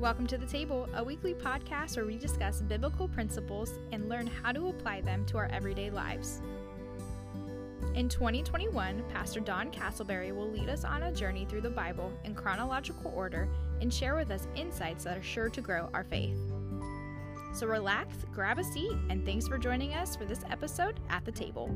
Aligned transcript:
Welcome 0.00 0.28
to 0.28 0.38
the 0.38 0.46
Table, 0.46 0.88
a 0.94 1.02
weekly 1.02 1.34
podcast 1.34 1.96
where 1.96 2.06
we 2.06 2.18
discuss 2.18 2.62
biblical 2.62 3.08
principles 3.08 3.80
and 3.90 4.08
learn 4.08 4.28
how 4.28 4.52
to 4.52 4.68
apply 4.68 5.00
them 5.00 5.26
to 5.26 5.38
our 5.38 5.46
everyday 5.46 5.90
lives. 5.90 6.40
In 7.96 8.08
2021, 8.08 9.02
Pastor 9.12 9.40
Don 9.40 9.72
Castleberry 9.72 10.32
will 10.32 10.48
lead 10.48 10.68
us 10.68 10.84
on 10.84 11.02
a 11.02 11.12
journey 11.12 11.46
through 11.46 11.62
the 11.62 11.70
Bible 11.70 12.12
in 12.22 12.36
chronological 12.36 13.12
order 13.12 13.48
and 13.80 13.92
share 13.92 14.14
with 14.14 14.30
us 14.30 14.46
insights 14.54 15.02
that 15.02 15.18
are 15.18 15.22
sure 15.22 15.48
to 15.48 15.60
grow 15.60 15.90
our 15.92 16.04
faith. 16.04 16.38
So 17.52 17.66
relax, 17.66 18.14
grab 18.32 18.60
a 18.60 18.64
seat, 18.64 18.96
and 19.10 19.26
thanks 19.26 19.48
for 19.48 19.58
joining 19.58 19.94
us 19.94 20.14
for 20.14 20.26
this 20.26 20.44
episode 20.48 21.00
at 21.10 21.24
the 21.24 21.32
table. 21.32 21.74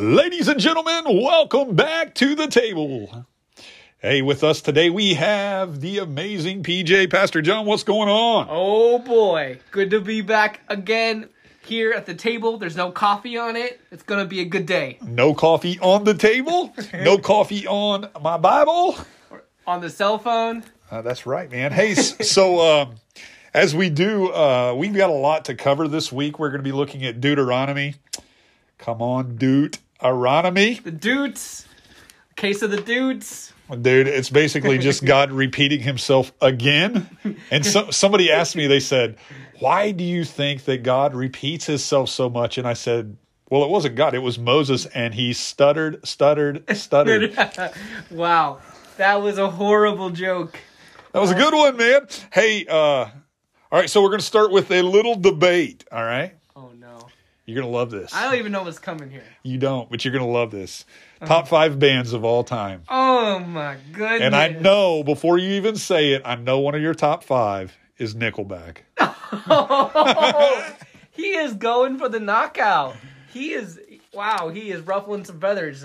Ladies 0.00 0.48
and 0.48 0.58
gentlemen, 0.58 1.04
welcome 1.20 1.76
back 1.76 2.14
to 2.14 2.34
the 2.34 2.46
table. 2.46 3.26
Hey, 3.98 4.22
with 4.22 4.42
us 4.42 4.62
today 4.62 4.88
we 4.88 5.12
have 5.12 5.82
the 5.82 5.98
amazing 5.98 6.62
PJ 6.62 7.10
Pastor 7.10 7.42
John. 7.42 7.66
What's 7.66 7.82
going 7.82 8.08
on? 8.08 8.46
Oh 8.48 8.98
boy, 9.00 9.58
good 9.70 9.90
to 9.90 10.00
be 10.00 10.22
back 10.22 10.60
again 10.68 11.28
here 11.60 11.92
at 11.92 12.06
the 12.06 12.14
table. 12.14 12.56
There's 12.56 12.76
no 12.76 12.90
coffee 12.90 13.36
on 13.36 13.56
it. 13.56 13.78
It's 13.90 14.02
gonna 14.02 14.24
be 14.24 14.40
a 14.40 14.46
good 14.46 14.64
day. 14.64 14.96
No 15.02 15.34
coffee 15.34 15.78
on 15.80 16.04
the 16.04 16.14
table. 16.14 16.74
no 16.94 17.18
coffee 17.18 17.66
on 17.66 18.08
my 18.22 18.38
Bible. 18.38 18.96
On 19.66 19.82
the 19.82 19.90
cell 19.90 20.18
phone. 20.18 20.64
Uh, 20.90 21.02
that's 21.02 21.26
right, 21.26 21.50
man. 21.50 21.72
Hey, 21.72 21.92
so 21.94 22.80
um, 22.80 22.94
as 23.52 23.74
we 23.74 23.90
do, 23.90 24.32
uh, 24.32 24.72
we've 24.74 24.94
got 24.94 25.10
a 25.10 25.12
lot 25.12 25.44
to 25.44 25.54
cover 25.54 25.86
this 25.88 26.10
week. 26.10 26.38
We're 26.38 26.48
going 26.48 26.60
to 26.60 26.64
be 26.64 26.72
looking 26.72 27.04
at 27.04 27.20
Deuteronomy. 27.20 27.96
Come 28.78 29.02
on, 29.02 29.36
Deuteronomy. 30.00 30.74
The 30.74 30.90
dudes. 30.90 31.66
Case 32.36 32.62
of 32.62 32.70
the 32.70 32.80
dudes. 32.80 33.52
Dude, 33.70 34.08
it's 34.08 34.30
basically 34.30 34.78
just 34.78 35.04
God 35.04 35.30
repeating 35.30 35.80
himself 35.80 36.32
again. 36.40 37.08
And 37.50 37.64
so, 37.64 37.90
somebody 37.90 38.32
asked 38.32 38.56
me, 38.56 38.66
they 38.66 38.80
said, 38.80 39.16
Why 39.58 39.92
do 39.92 40.02
you 40.02 40.24
think 40.24 40.64
that 40.64 40.82
God 40.82 41.14
repeats 41.14 41.66
himself 41.66 42.08
so 42.08 42.28
much? 42.28 42.58
And 42.58 42.66
I 42.66 42.72
said, 42.72 43.16
Well, 43.48 43.62
it 43.62 43.70
wasn't 43.70 43.94
God, 43.94 44.14
it 44.14 44.20
was 44.20 44.38
Moses. 44.38 44.86
And 44.86 45.14
he 45.14 45.32
stuttered, 45.32 46.06
stuttered, 46.06 46.64
stuttered. 46.76 47.36
wow. 48.10 48.60
That 48.96 49.22
was 49.22 49.38
a 49.38 49.50
horrible 49.50 50.10
joke. 50.10 50.58
That 51.12 51.20
was 51.20 51.30
a 51.30 51.34
good 51.34 51.54
one, 51.54 51.76
man. 51.76 52.06
Hey, 52.32 52.66
uh, 52.66 52.74
all 53.72 53.78
right, 53.78 53.88
so 53.88 54.02
we're 54.02 54.08
going 54.08 54.20
to 54.20 54.26
start 54.26 54.50
with 54.50 54.70
a 54.70 54.82
little 54.82 55.14
debate. 55.14 55.84
All 55.92 56.02
right. 56.04 56.34
You're 57.50 57.62
to 57.62 57.68
love 57.68 57.90
this. 57.90 58.14
I 58.14 58.24
don't 58.24 58.38
even 58.38 58.52
know 58.52 58.62
what's 58.62 58.78
coming 58.78 59.10
here. 59.10 59.24
You 59.42 59.58
don't, 59.58 59.90
but 59.90 60.04
you're 60.04 60.16
to 60.16 60.24
love 60.24 60.52
this. 60.52 60.84
Top 61.26 61.48
five 61.48 61.78
bands 61.78 62.12
of 62.12 62.24
all 62.24 62.44
time. 62.44 62.82
Oh 62.88 63.40
my 63.40 63.76
goodness. 63.92 64.22
And 64.22 64.36
I 64.36 64.48
know 64.48 65.02
before 65.02 65.36
you 65.36 65.50
even 65.54 65.74
say 65.76 66.12
it, 66.12 66.22
I 66.24 66.36
know 66.36 66.60
one 66.60 66.74
of 66.76 66.80
your 66.80 66.94
top 66.94 67.24
five 67.24 67.76
is 67.98 68.14
Nickelback. 68.14 68.78
he 71.10 71.34
is 71.34 71.54
going 71.54 71.98
for 71.98 72.08
the 72.08 72.20
knockout. 72.20 72.96
He 73.32 73.52
is 73.52 73.80
wow, 74.14 74.48
he 74.48 74.70
is 74.70 74.80
ruffling 74.82 75.24
some 75.24 75.40
feathers. 75.40 75.84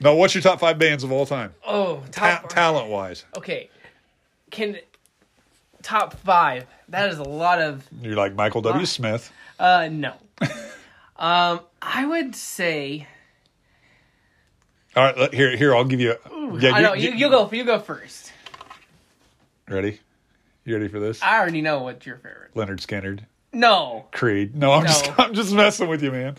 No, 0.00 0.14
what's 0.14 0.34
your 0.34 0.42
top 0.42 0.60
five 0.60 0.78
bands 0.78 1.04
of 1.04 1.12
all 1.12 1.26
time? 1.26 1.52
Oh, 1.66 2.02
Ta- 2.12 2.42
talent 2.48 2.88
wise. 2.88 3.24
Okay. 3.36 3.70
Can 4.50 4.78
top 5.82 6.14
five. 6.20 6.66
That 6.88 7.10
is 7.10 7.18
a 7.18 7.24
lot 7.24 7.60
of 7.60 7.86
You're 8.00 8.16
like 8.16 8.34
Michael 8.34 8.62
W. 8.62 8.86
Smith. 8.86 9.32
uh 9.58 9.88
no. 9.90 10.14
um 11.22 11.60
I 11.80 12.04
would 12.04 12.34
say 12.36 13.06
All 14.94 15.04
right, 15.04 15.16
let- 15.16 15.32
here, 15.34 15.56
here, 15.56 15.74
I'll 15.74 15.84
give 15.84 16.00
you. 16.00 16.12
A, 16.12 16.58
yeah, 16.58 16.72
I 16.74 16.82
know 16.82 16.92
you, 16.92 17.12
you 17.12 17.30
go 17.30 17.48
you 17.50 17.64
go 17.64 17.78
first. 17.78 18.30
Ready? 19.68 20.00
You 20.64 20.74
ready 20.74 20.88
for 20.88 21.00
this? 21.00 21.22
I 21.22 21.38
already 21.40 21.62
know 21.62 21.82
what's 21.84 22.04
your 22.04 22.16
favorite. 22.16 22.54
Lynyrd 22.54 22.80
Skynyrd, 22.86 23.20
No. 23.52 24.04
Creed. 24.12 24.54
No, 24.54 24.72
I'm 24.72 24.82
No. 24.84 24.88
just, 24.88 25.10
I'm 25.18 25.34
just 25.34 25.52
messing 25.54 25.88
with 25.88 26.02
you, 26.02 26.10
man. 26.12 26.36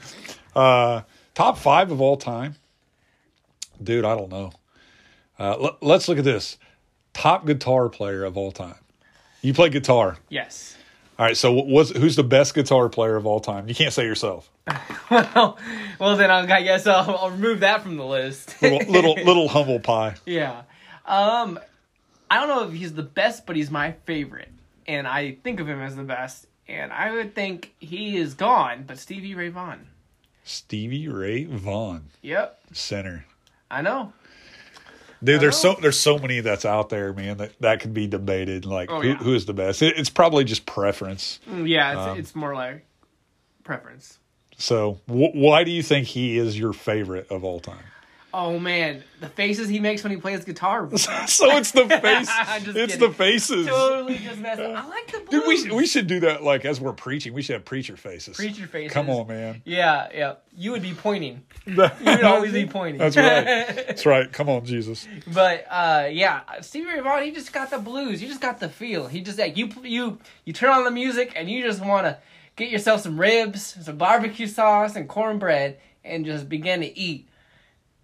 Uh, 0.56 1.02
top 1.34 1.58
five 1.58 1.90
of 1.92 2.00
all 2.00 2.16
time, 2.16 2.56
dude. 3.82 4.06
I 4.06 4.16
don't 4.16 4.30
know. 4.30 4.52
Uh, 5.40 5.58
let, 5.58 5.82
let's 5.84 6.08
look 6.08 6.20
at 6.20 6.24
this. 6.24 6.58
Top 7.14 7.46
guitar 7.48 7.90
player 7.90 8.24
of 8.24 8.38
all 8.38 8.52
time. 8.52 8.76
You 9.42 9.54
play 9.54 9.70
guitar. 9.70 10.18
Yes. 10.30 10.78
All 11.19 11.25
right. 11.25 11.38
So, 11.38 11.51
what's 11.53 11.91
who's 11.91 12.16
the 12.16 12.24
best 12.24 12.53
guitar 12.53 12.90
player 12.90 13.16
of 13.16 13.25
all 13.25 13.40
time? 13.40 13.68
You 13.68 13.75
can't 13.75 13.94
say 13.94 14.06
yourself. 14.06 14.50
well, 15.12 15.57
well 16.00 16.16
then 16.18 16.31
I'll, 16.31 16.46
guess 16.47 16.88
I'll, 16.88 17.16
I'll 17.18 17.29
remove 17.31 17.59
that 17.62 17.84
from 17.84 17.97
the 17.97 18.06
list. 18.06 18.62
Little, 18.62 18.79
little, 18.91 19.13
little 19.25 19.47
humble 19.47 19.79
pie. 19.79 20.16
yeah. 20.25 20.63
Um, 21.06 21.59
I 22.31 22.40
don't 22.40 22.47
know 22.47 22.68
if 22.68 22.74
he's 22.74 22.94
the 22.94 23.03
best, 23.03 23.46
but 23.46 23.56
he's 23.56 23.69
my 23.69 23.91
favorite, 24.06 24.50
and 24.88 25.06
I 25.07 25.38
think 25.44 25.59
of 25.59 25.68
him 25.68 25.81
as 25.81 25.96
the 25.96 26.03
best. 26.03 26.47
And 26.68 26.94
I 26.94 27.12
would 27.12 27.35
think 27.35 27.74
he 27.80 28.16
is 28.16 28.34
gone, 28.35 28.85
but 28.88 28.97
Stevie 28.97 29.35
Ray 29.35 29.50
Vaughan. 29.50 29.88
Stevie 30.45 31.07
Ray 31.09 31.44
Vaughan, 31.44 32.09
Yep, 32.22 32.59
center. 32.72 33.25
I 33.69 33.81
know. 33.81 34.13
Dude, 35.24 35.40
there's 35.42 35.58
so 35.58 35.76
there's 35.82 36.00
so 36.00 36.18
many 36.20 36.40
that's 36.42 36.66
out 36.66 36.90
there, 36.90 37.14
man. 37.14 37.38
That 37.38 37.58
that 37.62 37.80
could 37.80 37.94
be 37.94 38.08
debated. 38.08 38.66
Like 38.66 38.90
Oh, 38.92 39.02
who, 39.02 39.08
yeah. 39.10 39.16
who 39.18 39.34
is 39.34 39.46
the 39.46 39.54
best? 39.54 39.82
It, 39.82 39.98
it's 39.98 40.10
probably 40.10 40.44
just 40.44 40.66
preference. 40.66 41.40
Mm, 41.50 41.68
Yeah, 41.68 41.92
it's, 41.92 42.00
Um, 42.00 42.20
it's 42.20 42.36
more 42.36 42.54
like 42.54 42.86
preference. 43.64 44.20
So 44.58 45.00
wh- 45.08 45.34
why 45.36 45.64
do 45.64 45.72
you 45.72 45.82
think 45.84 46.08
he 46.08 46.38
is 46.38 46.58
your 46.60 46.74
favorite 46.74 47.28
of 47.32 47.44
all 47.44 47.60
time? 47.60 47.84
Oh 48.36 48.58
man, 48.58 49.04
the 49.20 49.30
faces 49.30 49.70
he 49.70 49.80
makes 49.80 50.04
when 50.04 50.10
he 50.10 50.18
plays 50.18 50.44
guitar. 50.44 50.90
so 50.98 51.56
it's 51.56 51.72
the 51.72 51.88
face. 52.02 52.28
It's 52.32 52.66
kidding. 52.66 53.00
the 53.00 53.12
faces. 53.12 53.68
totally 53.68 54.18
just 54.18 54.40
messing. 54.40 54.76
I 54.76 54.88
like 54.88 55.12
the 55.12 55.20
blues. 55.20 55.64
Dude, 55.64 55.72
we 55.72 55.78
we 55.78 55.86
should 55.86 56.08
do 56.08 56.22
that. 56.22 56.42
Like 56.42 56.66
as 56.66 56.82
we're 56.82 56.94
preaching, 56.94 57.34
we 57.34 57.44
should 57.44 57.54
have 57.54 57.66
preacher 57.66 57.96
faces. 57.96 58.36
Preacher 58.38 58.66
faces. 58.66 58.92
Come 58.92 59.12
on, 59.12 59.28
man. 59.28 59.62
Yeah, 59.66 60.10
yeah. 60.12 60.36
You 60.58 60.72
would 60.72 60.82
be 60.82 60.96
pointing. 60.96 61.44
you 61.66 61.76
would 61.76 62.24
always 62.24 62.54
be 62.54 62.66
pointing. 62.66 62.98
That's 62.98 63.16
right. 63.16 63.46
That's 63.46 64.06
right. 64.08 64.32
Come 64.32 64.50
on, 64.50 64.66
Jesus. 64.66 65.08
But 65.32 65.68
uh, 65.70 66.08
yeah, 66.12 66.42
Stevie 66.62 66.88
Ray 66.88 67.00
Vaughan, 67.02 67.24
he 67.24 67.32
just 67.32 67.54
got 67.54 67.70
the 67.70 67.78
blues. 67.78 68.20
He 68.20 68.28
just 68.28 68.42
got 68.42 68.60
the 68.60 68.70
feel. 68.70 69.06
He 69.08 69.22
just 69.22 69.38
like 69.38 69.58
you 69.58 69.70
you 69.84 70.18
you 70.44 70.54
turn 70.54 70.72
on 70.72 70.86
the 70.86 70.92
music 70.92 71.34
and 71.36 71.52
you 71.52 71.62
just 71.62 71.86
want 71.86 72.08
to 72.08 72.18
get 72.56 72.70
yourself 72.70 73.02
some 73.02 73.20
ribs, 73.20 73.78
some 73.86 73.98
barbecue 73.98 74.48
sauce, 74.48 74.96
and 74.96 75.08
cornbread, 75.08 75.78
and 76.04 76.26
just 76.26 76.50
begin 76.50 76.82
to 76.82 76.98
eat. 76.98 77.28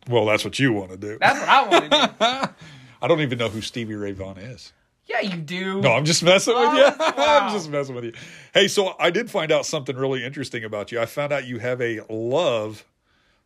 Well, 0.08 0.26
that's 0.26 0.44
what 0.46 0.58
you 0.60 0.74
want 0.74 0.92
to 0.92 0.98
do. 0.98 1.18
That's 1.20 1.40
what 1.40 1.50
I 1.50 1.68
want 1.68 1.92
to 1.92 2.08
do. 2.48 2.54
I 3.02 3.08
don't 3.08 3.22
even 3.22 3.38
know 3.38 3.50
who 3.50 3.62
Stevie 3.62 3.96
Ray 3.96 4.12
Vaughan 4.12 4.38
is. 4.38 4.74
Yeah, 5.06 5.22
you 5.22 5.38
do. 5.38 5.82
No, 5.82 5.94
I'm 5.94 6.06
just 6.06 6.22
messing 6.22 6.54
with 6.54 6.64
Oh, 6.68 6.76
you. 6.78 6.84
wow. 7.18 7.40
I'm 7.48 7.54
just 7.54 7.70
messing 7.70 7.96
with 7.96 8.04
you. 8.04 8.14
Hey, 8.54 8.68
so 8.68 8.96
I 9.00 9.10
did 9.10 9.32
find 9.32 9.52
out 9.52 9.66
something 9.66 9.96
really 9.96 10.24
interesting 10.24 10.64
about 10.64 10.92
you. 10.92 11.00
I 11.00 11.06
found 11.08 11.34
out 11.34 11.46
you 11.48 11.58
have 11.60 11.82
a 11.82 12.02
love 12.10 12.86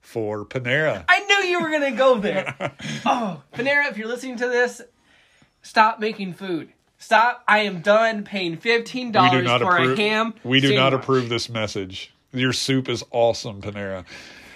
for 0.01 0.45
Panera. 0.45 1.05
I 1.07 1.19
knew 1.19 1.49
you 1.49 1.61
were 1.61 1.69
gonna 1.69 1.91
go 1.95 2.17
there. 2.19 2.53
oh, 3.05 3.41
Panera, 3.53 3.89
if 3.89 3.97
you're 3.97 4.09
listening 4.09 4.35
to 4.37 4.47
this, 4.47 4.81
stop 5.61 5.99
making 6.01 6.33
food. 6.33 6.69
Stop. 6.97 7.43
I 7.47 7.59
am 7.59 7.81
done 7.81 8.23
paying 8.23 8.57
$15 8.57 9.59
for 9.59 9.75
approve. 9.75 9.97
a 9.99 10.01
ham. 10.01 10.33
we 10.43 10.59
do 10.59 10.73
not 10.75 10.93
approve 10.93 11.29
this 11.29 11.49
message. 11.49 12.13
Your 12.33 12.51
soup 12.53 12.89
is 12.89 13.03
awesome, 13.11 13.61
Panera. 13.61 14.05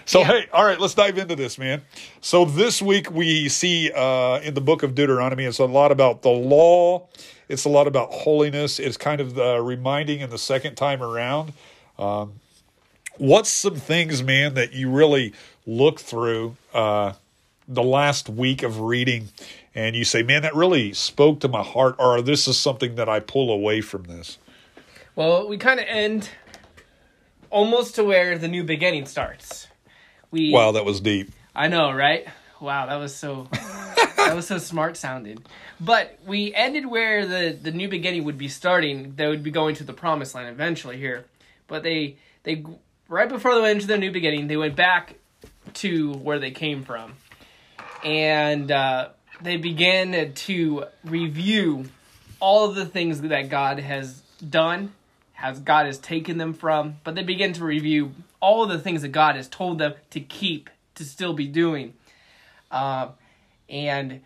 So 0.07 0.21
Yeah. 0.21 0.27
hey, 0.27 0.47
all 0.53 0.63
right, 0.63 0.79
let's 0.79 0.93
dive 0.93 1.17
into 1.17 1.35
this, 1.35 1.57
man. 1.57 1.81
So 2.21 2.45
this 2.45 2.81
week 2.81 3.11
we 3.11 3.49
see 3.49 3.91
uh, 3.91 4.39
in 4.39 4.53
the 4.53 4.61
book 4.61 4.81
of 4.81 4.95
Deuteronomy, 4.95 5.43
it's 5.43 5.59
a 5.59 5.65
lot 5.65 5.91
about 5.91 6.21
the 6.21 6.29
law. 6.29 7.09
It's 7.49 7.65
a 7.65 7.69
lot 7.69 7.87
about 7.87 8.13
holiness. 8.13 8.79
It's 8.79 8.95
kind 8.95 9.19
of 9.19 9.35
the 9.35 9.61
reminding 9.61 10.21
in 10.21 10.29
the 10.29 10.37
second 10.37 10.75
time 10.75 11.03
around. 11.03 11.51
Um, 11.99 12.39
what's 13.17 13.49
some 13.49 13.75
things, 13.75 14.23
man, 14.23 14.53
that 14.53 14.71
you 14.71 14.89
really 14.89 15.33
look 15.65 15.99
through 15.99 16.55
uh, 16.73 17.11
the 17.67 17.83
last 17.83 18.29
week 18.29 18.63
of 18.63 18.79
reading, 18.79 19.27
and 19.75 19.93
you 19.93 20.05
say, 20.05 20.23
man, 20.23 20.41
that 20.43 20.55
really 20.55 20.93
spoke 20.93 21.41
to 21.41 21.49
my 21.49 21.63
heart, 21.63 21.97
or 21.99 22.21
this 22.21 22.47
is 22.47 22.57
something 22.57 22.95
that 22.95 23.09
I 23.09 23.19
pull 23.19 23.51
away 23.51 23.81
from 23.81 24.03
this. 24.03 24.37
Well, 25.17 25.49
we 25.49 25.57
kind 25.57 25.81
of 25.81 25.85
end 25.89 26.29
almost 27.49 27.95
to 27.95 28.05
where 28.05 28.37
the 28.37 28.47
new 28.47 28.63
beginning 28.63 29.05
starts. 29.05 29.67
We 30.31 30.51
Wow, 30.51 30.71
that 30.71 30.85
was 30.85 30.99
deep. 30.99 31.31
I 31.55 31.67
know, 31.67 31.91
right? 31.91 32.27
Wow, 32.59 32.87
that 32.87 32.95
was 32.95 33.15
so 33.15 33.47
that 33.51 34.33
was 34.35 34.47
so 34.47 34.57
smart 34.57 34.97
sounding. 34.97 35.39
But 35.79 36.19
we 36.25 36.53
ended 36.53 36.85
where 36.85 37.25
the 37.25 37.57
the 37.59 37.71
new 37.71 37.87
beginning 37.87 38.23
would 38.25 38.37
be 38.37 38.47
starting. 38.47 39.13
They 39.15 39.27
would 39.27 39.43
be 39.43 39.51
going 39.51 39.75
to 39.75 39.83
the 39.83 39.93
promised 39.93 40.35
land 40.35 40.49
eventually 40.49 40.97
here. 40.97 41.25
But 41.67 41.83
they 41.83 42.17
they 42.43 42.63
right 43.07 43.29
before 43.29 43.55
they 43.55 43.61
went 43.61 43.75
into 43.75 43.87
the 43.87 43.97
new 43.97 44.11
beginning, 44.11 44.47
they 44.47 44.57
went 44.57 44.75
back 44.75 45.15
to 45.75 46.13
where 46.13 46.39
they 46.39 46.51
came 46.51 46.83
from, 46.83 47.13
and 48.03 48.71
uh, 48.71 49.09
they 49.41 49.57
began 49.57 50.33
to 50.33 50.85
review 51.03 51.85
all 52.39 52.69
of 52.69 52.75
the 52.75 52.85
things 52.85 53.21
that 53.21 53.49
God 53.49 53.79
has 53.79 54.21
done, 54.47 54.93
has 55.37 55.59
God 55.59 55.85
has 55.85 55.99
taken 55.99 56.39
them 56.39 56.51
from. 56.53 56.97
But 57.03 57.13
they 57.13 57.21
begin 57.21 57.53
to 57.53 57.63
review 57.63 58.11
all 58.39 58.63
of 58.63 58.69
the 58.69 58.79
things 58.79 59.03
that 59.03 59.09
God 59.09 59.35
has 59.35 59.47
told 59.47 59.77
them 59.77 59.93
to 60.09 60.19
keep 60.19 60.69
to 60.95 61.05
still 61.05 61.33
be 61.33 61.47
doing. 61.47 61.93
Um, 62.71 63.11
and 63.69 64.21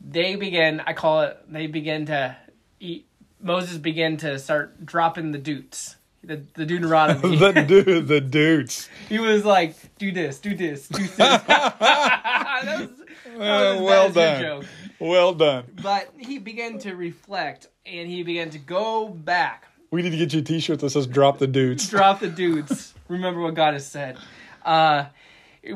they 0.00 0.36
begin, 0.36 0.80
I 0.86 0.92
call 0.92 1.22
it, 1.22 1.36
they 1.48 1.66
begin 1.66 2.06
to 2.06 2.36
eat, 2.78 3.06
Moses 3.42 3.76
began 3.78 4.16
to 4.18 4.38
start 4.38 4.86
dropping 4.86 5.32
the 5.32 5.38
dutes, 5.38 5.96
the, 6.22 6.42
the 6.54 6.64
Deuteronomy. 6.64 7.36
the 7.52 7.52
dude, 7.62 8.06
the 8.06 8.20
dudes. 8.20 8.88
he 9.08 9.18
was 9.18 9.44
like, 9.44 9.74
do 9.98 10.12
this, 10.12 10.38
do 10.38 10.54
this, 10.54 10.86
do 10.86 11.02
this. 11.02 11.16
that 11.16 11.46
was, 12.80 12.90
that 13.00 13.34
Uh, 13.34 13.82
well 13.82 14.10
done. 14.12 14.42
joke. 14.42 14.64
Well 15.00 15.34
done. 15.34 15.64
But 15.82 16.08
he 16.16 16.38
began 16.38 16.78
to 16.78 16.94
reflect 16.94 17.66
and 17.84 18.08
he 18.08 18.22
began 18.22 18.50
to 18.50 18.58
go 18.58 19.08
back 19.08 19.66
We 19.90 20.02
need 20.02 20.10
to 20.10 20.16
get 20.16 20.32
you 20.32 20.40
a 20.40 20.42
T-shirt 20.42 20.80
that 20.80 20.90
says 20.90 21.06
"Drop 21.06 21.38
the 21.38 21.46
dudes." 21.46 21.88
drop 21.90 22.20
the 22.20 22.28
dudes. 22.28 22.94
Remember 23.08 23.40
what 23.40 23.54
God 23.54 23.74
has 23.74 23.86
said. 23.86 24.18
Uh, 24.64 25.06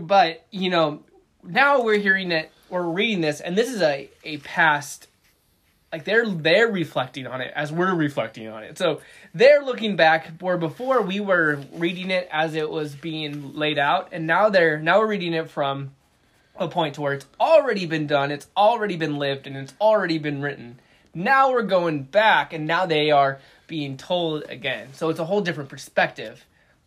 but 0.00 0.46
you 0.50 0.70
know, 0.70 1.02
now 1.42 1.82
we're 1.82 1.98
hearing 1.98 2.32
it, 2.32 2.50
we're 2.68 2.82
reading 2.82 3.20
this, 3.20 3.40
and 3.40 3.56
this 3.56 3.68
is 3.68 3.82
a 3.82 4.10
a 4.24 4.38
past. 4.38 5.06
Like 5.92 6.04
they're 6.04 6.28
they're 6.28 6.68
reflecting 6.68 7.26
on 7.26 7.40
it 7.40 7.52
as 7.54 7.72
we're 7.72 7.94
reflecting 7.94 8.46
on 8.48 8.62
it. 8.62 8.78
So 8.78 9.00
they're 9.34 9.62
looking 9.62 9.96
back 9.96 10.40
where 10.40 10.56
before 10.56 11.02
we 11.02 11.18
were 11.18 11.60
reading 11.72 12.10
it 12.10 12.28
as 12.30 12.54
it 12.54 12.70
was 12.70 12.94
being 12.94 13.54
laid 13.54 13.78
out, 13.78 14.08
and 14.12 14.26
now 14.26 14.50
they're 14.50 14.78
now 14.78 15.00
we're 15.00 15.08
reading 15.08 15.34
it 15.34 15.50
from 15.50 15.92
a 16.56 16.68
point 16.68 16.94
to 16.96 17.00
where 17.00 17.14
it's 17.14 17.26
already 17.40 17.86
been 17.86 18.06
done, 18.06 18.30
it's 18.30 18.46
already 18.56 18.96
been 18.96 19.18
lived, 19.18 19.46
and 19.46 19.56
it's 19.56 19.74
already 19.80 20.18
been 20.18 20.42
written. 20.42 20.78
Now 21.12 21.50
we're 21.50 21.62
going 21.62 22.04
back, 22.04 22.52
and 22.52 22.66
now 22.66 22.86
they 22.86 23.10
are 23.10 23.40
being 23.70 23.96
told 23.96 24.42
again. 24.48 24.88
So 24.94 25.10
it's 25.10 25.20
a 25.20 25.24
whole 25.24 25.42
different 25.42 25.70
perspective 25.70 26.44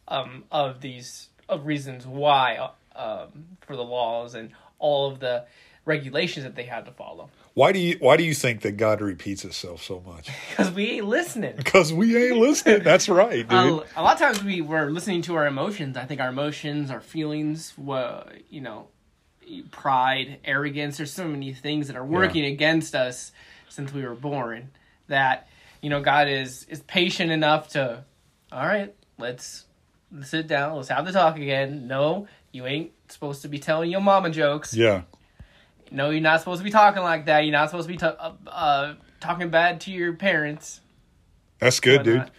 um, 0.09 0.43
of 0.51 0.81
these 0.81 1.29
of 1.47 1.65
reasons 1.65 2.05
why 2.05 2.71
um, 2.93 3.45
for 3.61 3.77
the 3.77 3.83
laws 3.83 4.35
and 4.35 4.51
all 4.79 5.09
of 5.09 5.21
the 5.21 5.45
regulations 5.85 6.43
that 6.43 6.55
they 6.55 6.63
had 6.63 6.85
to 6.85 6.91
follow. 6.91 7.29
Why 7.53 7.71
do 7.71 7.79
you 7.79 7.95
Why 8.01 8.17
do 8.17 8.23
you 8.23 8.33
think 8.33 8.61
that 8.61 8.73
God 8.73 8.99
repeats 8.99 9.43
Himself 9.43 9.81
so 9.81 10.03
much? 10.05 10.29
Because 10.49 10.71
we 10.71 10.91
ain't 10.91 11.05
listening. 11.07 11.55
Because 11.55 11.93
we 11.93 12.17
ain't 12.17 12.37
listening. 12.37 12.83
That's 12.83 13.07
right, 13.07 13.47
dude. 13.47 13.51
Uh, 13.51 13.83
a 13.95 14.03
lot 14.03 14.13
of 14.13 14.19
times 14.19 14.43
we 14.43 14.59
were 14.59 14.91
listening 14.91 15.21
to 15.23 15.35
our 15.35 15.47
emotions. 15.47 15.95
I 15.95 16.03
think 16.03 16.19
our 16.19 16.29
emotions, 16.29 16.91
our 16.91 17.01
feelings, 17.01 17.73
were, 17.77 18.25
you 18.49 18.59
know, 18.59 18.87
pride, 19.71 20.39
arrogance. 20.43 20.97
There's 20.97 21.13
so 21.13 21.29
many 21.29 21.53
things 21.53 21.87
that 21.87 21.95
are 21.95 22.05
working 22.05 22.43
against 22.43 22.93
us 22.93 23.31
since 23.69 23.93
we 23.93 24.03
were 24.03 24.15
born. 24.15 24.71
That 25.07 25.47
you 25.83 25.89
know, 25.89 26.01
God 26.01 26.29
is 26.29 26.65
is 26.69 26.79
patient 26.81 27.29
enough 27.29 27.67
to, 27.69 28.05
all 28.51 28.65
right, 28.65 28.95
let's, 29.19 29.65
sit 30.23 30.47
down, 30.47 30.77
let's 30.77 30.87
have 30.87 31.05
the 31.05 31.11
talk 31.11 31.35
again. 31.35 31.87
No, 31.87 32.27
you 32.51 32.65
ain't 32.65 32.91
supposed 33.09 33.41
to 33.41 33.49
be 33.49 33.59
telling 33.59 33.91
your 33.91 34.01
mama 34.01 34.29
jokes. 34.29 34.73
yeah. 34.73 35.03
No, 35.91 36.09
you're 36.09 36.21
not 36.21 36.39
supposed 36.39 36.59
to 36.59 36.63
be 36.63 36.71
talking 36.71 37.03
like 37.03 37.25
that. 37.25 37.41
You're 37.41 37.51
not 37.51 37.69
supposed 37.69 37.87
to 37.87 37.93
be 37.93 37.97
ta- 37.97 38.15
uh, 38.17 38.49
uh, 38.49 38.95
talking 39.19 39.49
bad 39.49 39.81
to 39.81 39.91
your 39.91 40.13
parents. 40.13 40.79
That's 41.59 41.79
good, 41.79 42.01
dude. 42.01 42.31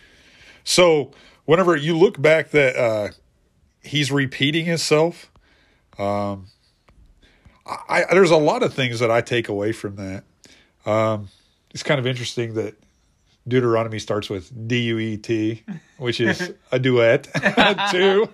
So 0.65 1.13
whenever 1.45 1.77
you 1.77 1.97
look 1.97 2.21
back, 2.21 2.51
that 2.51 2.75
uh, 2.77 3.09
he's 3.81 4.11
repeating 4.11 4.65
himself. 4.65 5.31
Um, 5.99 6.47
I, 7.67 8.05
I 8.05 8.15
there's 8.15 8.33
a 8.33 8.37
lot 8.37 8.65
of 8.65 8.75
things 8.75 8.99
that 9.01 9.11
I 9.11 9.21
take 9.21 9.49
away 9.49 9.71
from 9.71 9.97
that. 9.97 10.25
Um, 10.91 11.29
it's 11.71 11.85
kind 11.85 12.01
of 12.01 12.07
interesting 12.07 12.55
that 12.55 12.75
Deuteronomy 13.47 13.99
starts 13.99 14.31
with 14.31 14.69
D 14.69 14.81
U 14.85 14.99
E 14.99 15.17
T, 15.17 15.63
which 15.99 16.21
is 16.21 16.53
a 16.73 16.79
duet 16.79 17.25
too. 17.91 18.29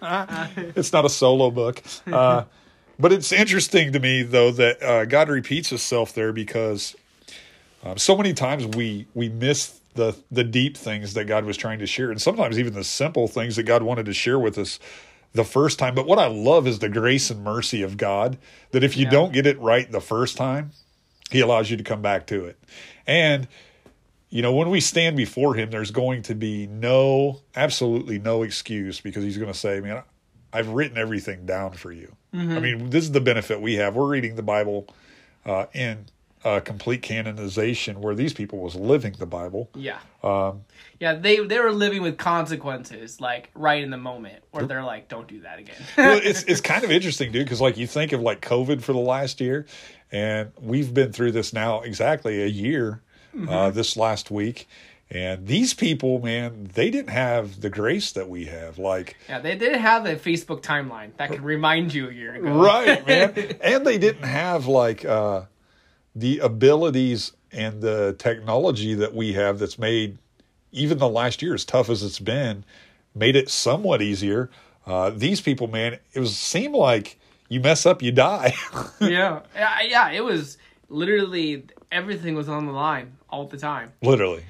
it's 0.77 0.93
not 0.93 1.05
a 1.05 1.09
solo 1.11 1.51
book. 1.51 1.83
Uh, 2.11 2.45
but 2.99 3.13
it's 3.13 3.33
interesting 3.33 3.93
to 3.93 4.01
me 4.01 4.23
though 4.23 4.51
that 4.53 4.83
uh, 4.83 5.05
God 5.07 5.29
repeats 5.29 5.71
Himself 5.71 6.13
there 6.15 6.33
because 6.33 6.95
um, 7.83 7.97
so 7.99 8.17
many 8.17 8.33
times 8.35 8.67
we 8.67 9.07
we 9.15 9.29
miss 9.29 9.81
the 9.95 10.17
the 10.31 10.45
deep 10.45 10.77
things 10.77 11.15
that 11.15 11.25
God 11.25 11.45
was 11.45 11.57
trying 11.57 11.81
to 11.81 11.87
share, 11.87 12.11
and 12.11 12.21
sometimes 12.23 12.59
even 12.59 12.75
the 12.75 12.85
simple 12.85 13.27
things 13.27 13.57
that 13.57 13.65
God 13.65 13.83
wanted 13.83 14.07
to 14.07 14.13
share 14.13 14.39
with 14.39 14.57
us 14.59 14.79
the 15.33 15.45
first 15.45 15.79
time. 15.79 15.95
But 15.95 16.07
what 16.07 16.19
I 16.19 16.27
love 16.27 16.67
is 16.67 16.79
the 16.79 16.89
grace 16.89 17.31
and 17.31 17.43
mercy 17.43 17.83
of 17.83 17.97
God 17.97 18.39
that 18.73 18.85
if 18.85 18.97
you 18.97 19.05
Yeah. 19.07 19.11
don't 19.11 19.33
get 19.33 19.47
it 19.47 19.59
right 19.61 19.91
the 19.91 20.01
first 20.01 20.37
time, 20.37 20.71
He 21.31 21.41
allows 21.41 21.71
you 21.71 21.77
to 21.77 21.83
come 21.85 22.03
back 22.03 22.27
to 22.29 22.45
it. 22.45 22.59
And 23.07 23.49
you 24.31 24.43
know, 24.43 24.55
when 24.55 24.71
we 24.71 24.81
stand 24.81 25.17
before 25.17 25.55
Him, 25.55 25.71
there's 25.71 25.91
going 25.91 26.23
to 26.23 26.35
be 26.35 26.67
no, 26.69 27.41
absolutely 27.55 28.19
no 28.19 28.43
excuse 28.43 29.01
because 29.01 29.25
He's 29.25 29.37
going 29.37 29.53
to 29.53 29.59
say, 29.59 29.81
"Man, 29.81 30.03
I've 30.53 30.69
written 30.69 30.97
everything 30.97 31.47
down 31.47 31.73
for 31.73 31.93
you." 31.93 32.17
I 32.33 32.61
mean, 32.61 32.91
this 32.91 33.05
is 33.05 33.11
the 33.11 33.21
benefit 33.21 33.61
we 33.61 33.75
have. 33.75 33.97
We're 33.97 34.07
reading 34.07 34.37
the 34.37 34.43
Bible 34.43 34.87
uh, 35.45 35.67
in 35.75 36.07
uh, 36.45 36.61
complete 36.61 37.03
canonization, 37.03 38.01
where 38.01 38.15
these 38.15 38.33
people 38.33 38.61
was 38.61 38.77
living 38.77 39.15
the 39.19 39.27
Bible. 39.27 39.69
Yeah. 39.75 39.99
Um, 40.23 40.63
Yeah, 41.01 41.15
they 41.15 41.45
they 41.45 41.59
were 41.59 41.73
living 41.73 42.03
with 42.03 42.17
consequences, 42.19 43.21
like 43.21 43.51
right 43.55 43.83
in 43.83 43.91
the 43.91 43.99
moment, 43.99 44.45
where 44.53 44.65
they're 44.65 44.85
like, 44.85 45.09
"Don't 45.09 45.27
do 45.27 45.41
that 45.41 45.59
again." 45.59 45.77
well, 45.99 46.21
it's 46.23 46.45
it's 46.45 46.61
kind 46.61 46.85
of 46.85 46.91
interesting, 46.91 47.33
dude, 47.33 47.47
because 47.47 47.61
like 47.61 47.77
you 47.77 47.87
think 47.87 48.13
of 48.13 48.21
like 48.21 48.41
COVID 48.41 48.81
for 48.81 48.93
the 48.93 49.01
last 49.01 49.41
year, 49.41 49.67
and 50.13 50.53
we've 50.61 50.95
been 50.95 51.13
through 51.13 51.33
this 51.33 51.53
now 51.53 51.81
exactly 51.81 52.43
a 52.43 52.47
year 52.47 53.03
uh, 53.49 53.71
this 53.71 53.97
last 53.97 54.31
week, 54.31 54.69
and 55.11 55.47
these 55.49 55.75
people, 55.75 56.21
man, 56.21 56.71
they 56.75 56.89
didn't 56.89 57.11
have 57.11 57.61
the 57.61 57.71
grace 57.71 58.13
that 58.13 58.29
we 58.29 58.45
have. 58.45 58.79
Like, 58.79 59.17
yeah, 59.29 59.41
they 59.41 59.57
did 59.57 59.75
have 59.75 60.07
a 60.07 60.15
Facebook 60.15 60.63
timeline 60.63 61.11
that 61.17 61.31
could 61.31 61.43
remind 61.43 61.93
you 61.93 62.09
a 62.09 62.13
year 62.13 62.35
ago. 62.37 62.53
right, 62.53 63.05
man, 63.07 63.35
and 63.61 63.85
they 63.85 63.99
didn't 63.99 64.25
have 64.25 64.67
like 64.67 65.05
uh, 65.05 65.43
the 66.15 66.39
abilities 66.39 67.33
and 67.51 67.81
the 67.81 68.15
technology 68.19 68.95
that 68.95 69.13
we 69.13 69.33
have 69.33 69.59
that's 69.59 69.79
made 69.79 70.19
even 70.73 70.99
the 70.99 71.09
last 71.09 71.43
year, 71.43 71.55
as 71.55 71.65
tough 71.65 71.91
as 71.91 72.05
it's 72.05 72.21
been, 72.21 72.65
made 73.13 73.35
it 73.35 73.49
somewhat 73.49 74.01
easier. 74.01 74.49
Uh, 74.87 75.11
these 75.11 75.41
people, 75.41 75.67
man, 75.67 75.99
it 76.13 76.21
was 76.21 76.37
seemed 76.37 76.75
like 76.75 77.19
you 77.49 77.59
mess 77.61 77.85
up, 77.85 78.01
you 78.01 78.13
die. 78.13 78.55
yeah, 79.01 79.41
yeah, 79.57 79.81
yeah. 79.83 80.11
It 80.11 80.23
was 80.23 80.57
literally 80.89 81.65
everything 81.91 82.37
was 82.37 82.49
on 82.49 82.67
the 82.67 82.73
line 82.73 83.17
all 83.31 83.47
the 83.47 83.57
time. 83.59 83.93
Literally. 84.03 84.45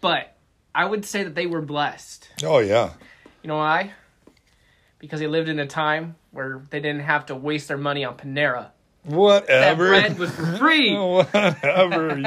But 0.00 0.36
I 0.74 0.84
would 0.84 1.04
say 1.04 1.22
that 1.24 1.34
they 1.34 1.46
were 1.46 1.62
blessed. 1.62 2.28
Oh 2.42 2.58
yeah. 2.58 2.90
You 3.42 3.48
know 3.48 3.56
why? 3.56 3.92
Because 4.98 5.20
they 5.20 5.26
lived 5.26 5.48
in 5.48 5.58
a 5.58 5.66
time 5.66 6.16
where 6.30 6.62
they 6.70 6.80
didn't 6.80 7.02
have 7.02 7.26
to 7.26 7.34
waste 7.36 7.68
their 7.68 7.76
money 7.78 8.04
on 8.04 8.16
Panera. 8.16 8.70
That 9.04 9.14
Whatever. 9.14 9.88
bread 9.88 10.18
was 10.18 10.30
free. 10.58 10.96
Whatever. 10.96 12.18
you, 12.18 12.26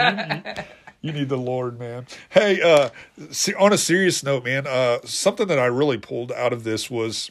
you- 0.59 0.63
you 0.99 1.11
need 1.13 1.29
the 1.29 1.37
Lord, 1.37 1.77
man. 1.79 2.07
Hey, 2.29 2.59
uh, 2.59 2.89
on 3.59 3.71
a 3.71 3.77
serious 3.77 4.23
note, 4.23 4.43
man, 4.43 4.65
uh, 4.65 4.97
something 5.05 5.47
that 5.47 5.59
I 5.59 5.67
really 5.67 5.99
pulled 5.99 6.31
out 6.31 6.51
of 6.53 6.63
this 6.63 6.89
was, 6.89 7.29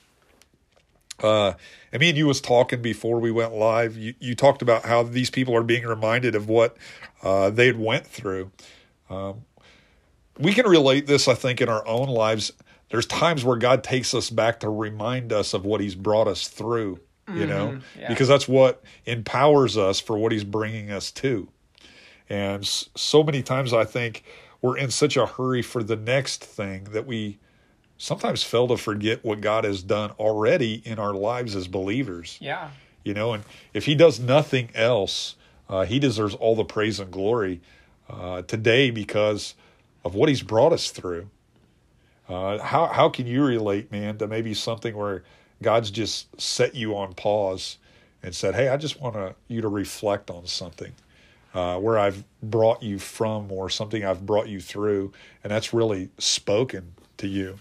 uh, 1.23 1.54
I 1.92 1.99
mean, 1.99 2.16
you 2.16 2.26
was 2.26 2.40
talking 2.40 2.82
before 2.82 3.18
we 3.18 3.30
went 3.30 3.54
live. 3.54 3.96
You, 3.96 4.14
you 4.18 4.35
talked 4.35 4.62
about 4.62 4.85
how 4.85 5.02
these 5.02 5.30
people 5.30 5.56
are 5.56 5.62
being 5.62 5.85
reminded 5.85 6.35
of 6.35 6.49
what 6.49 6.76
uh, 7.23 7.50
they 7.50 7.66
had 7.66 7.78
went 7.78 8.06
through. 8.06 8.50
Um, 9.08 9.44
we 10.38 10.52
can 10.52 10.66
relate 10.66 11.06
this, 11.06 11.28
I 11.28 11.35
think, 11.35 11.61
in 11.61 11.68
our 11.68 11.87
own 11.87 12.08
lives. 12.08 12.52
There's 12.90 13.06
times 13.06 13.44
where 13.44 13.56
God 13.56 13.82
takes 13.82 14.14
us 14.14 14.30
back 14.30 14.61
to 14.61 14.68
remind 14.68 15.32
us 15.32 15.54
of 15.54 15.64
what 15.64 15.80
He's 15.80 15.94
brought 15.94 16.28
us 16.28 16.49
through. 16.49 17.00
You 17.28 17.44
know, 17.44 17.80
yeah. 17.99 18.06
because 18.06 18.28
that's 18.28 18.46
what 18.46 18.85
empowers 19.04 19.76
us 19.76 19.99
for 19.99 20.16
what 20.16 20.30
He's 20.30 20.44
bringing 20.44 20.92
us 20.92 21.11
to. 21.12 21.49
And 22.28 22.64
so 22.64 23.25
many 23.25 23.42
times 23.42 23.73
I 23.73 23.85
think 23.85 24.23
we're 24.62 24.76
in 24.76 24.90
such 24.90 25.16
a 25.16 25.26
hurry 25.26 25.62
for 25.62 25.82
the 25.82 25.96
next 25.96 26.44
thing 26.44 26.85
that 26.92 27.04
we 27.04 27.38
sometimes 27.98 28.42
fail 28.42 28.68
to 28.68 28.76
forget 28.76 29.24
what 29.24 29.40
God 29.40 29.64
has 29.64 29.82
done 29.82 30.10
already 30.12 30.82
in 30.84 30.98
our 30.98 31.14
lives 31.14 31.56
as 31.56 31.68
believers. 31.68 32.38
Yeah. 32.40 32.70
You 33.04 33.14
know, 33.14 33.32
and 33.32 33.44
if 33.72 33.84
He 33.84 33.94
does 33.94 34.18
nothing 34.18 34.70
else, 34.74 35.36
uh, 35.68 35.84
He 35.84 35.98
deserves 35.98 36.34
all 36.34 36.56
the 36.56 36.64
praise 36.64 37.00
and 37.00 37.10
glory 37.10 37.60
uh, 38.08 38.42
today 38.42 38.90
because 38.90 39.54
of 40.04 40.14
what 40.14 40.28
He's 40.28 40.42
brought 40.42 40.72
us 40.72 40.90
through. 40.90 41.30
Uh, 42.28 42.58
how 42.58 42.86
how 42.86 43.08
can 43.08 43.26
you 43.26 43.44
relate, 43.44 43.92
man, 43.92 44.18
to 44.18 44.26
maybe 44.26 44.52
something 44.52 44.96
where 44.96 45.22
God's 45.62 45.90
just 45.92 46.40
set 46.40 46.74
you 46.74 46.96
on 46.96 47.14
pause 47.14 47.78
and 48.22 48.34
said, 48.34 48.56
"Hey, 48.56 48.68
I 48.68 48.76
just 48.76 49.00
want 49.00 49.14
to, 49.14 49.34
you 49.46 49.60
to 49.60 49.68
reflect 49.68 50.30
on 50.30 50.46
something." 50.46 50.92
uh, 51.56 51.78
where 51.78 51.98
I've 51.98 52.22
brought 52.42 52.82
you 52.82 52.98
from 52.98 53.50
or 53.50 53.70
something 53.70 54.04
I've 54.04 54.26
brought 54.26 54.46
you 54.46 54.60
through, 54.60 55.12
and 55.42 55.50
that's 55.50 55.72
really 55.72 56.10
spoken 56.18 56.92
to 57.16 57.26
you. 57.26 57.58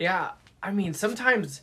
Yeah, 0.00 0.30
I 0.62 0.70
mean, 0.70 0.94
sometimes 0.94 1.60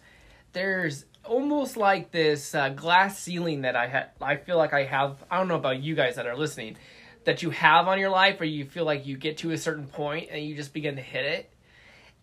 there's 0.54 1.06
almost 1.24 1.76
like 1.76 2.12
this 2.12 2.54
uh, 2.54 2.70
glass 2.70 3.18
ceiling 3.18 3.62
that 3.62 3.76
I 3.76 3.88
ha- 3.88 4.10
I 4.22 4.36
feel 4.36 4.58
like 4.58 4.74
I 4.74 4.84
have. 4.84 5.24
I 5.30 5.40
don't 5.40 5.48
know 5.48 5.56
about 5.56 5.82
you 5.82 5.96
guys 5.96 6.18
that 6.18 6.28
are 6.28 6.38
listening, 6.38 6.78
that 7.24 7.42
you 7.42 7.50
have 7.50 7.88
on 7.88 8.00
your 8.00 8.12
life, 8.12 8.40
where 8.40 8.48
you 8.48 8.66
feel 8.66 8.86
like 8.86 9.08
you 9.08 9.18
get 9.18 9.40
to 9.40 9.52
a 9.52 9.58
certain 9.58 9.88
point 9.88 10.30
and 10.32 10.46
you 10.46 10.56
just 10.56 10.72
begin 10.72 10.98
to 10.98 11.02
hit 11.02 11.26
it, 11.26 11.50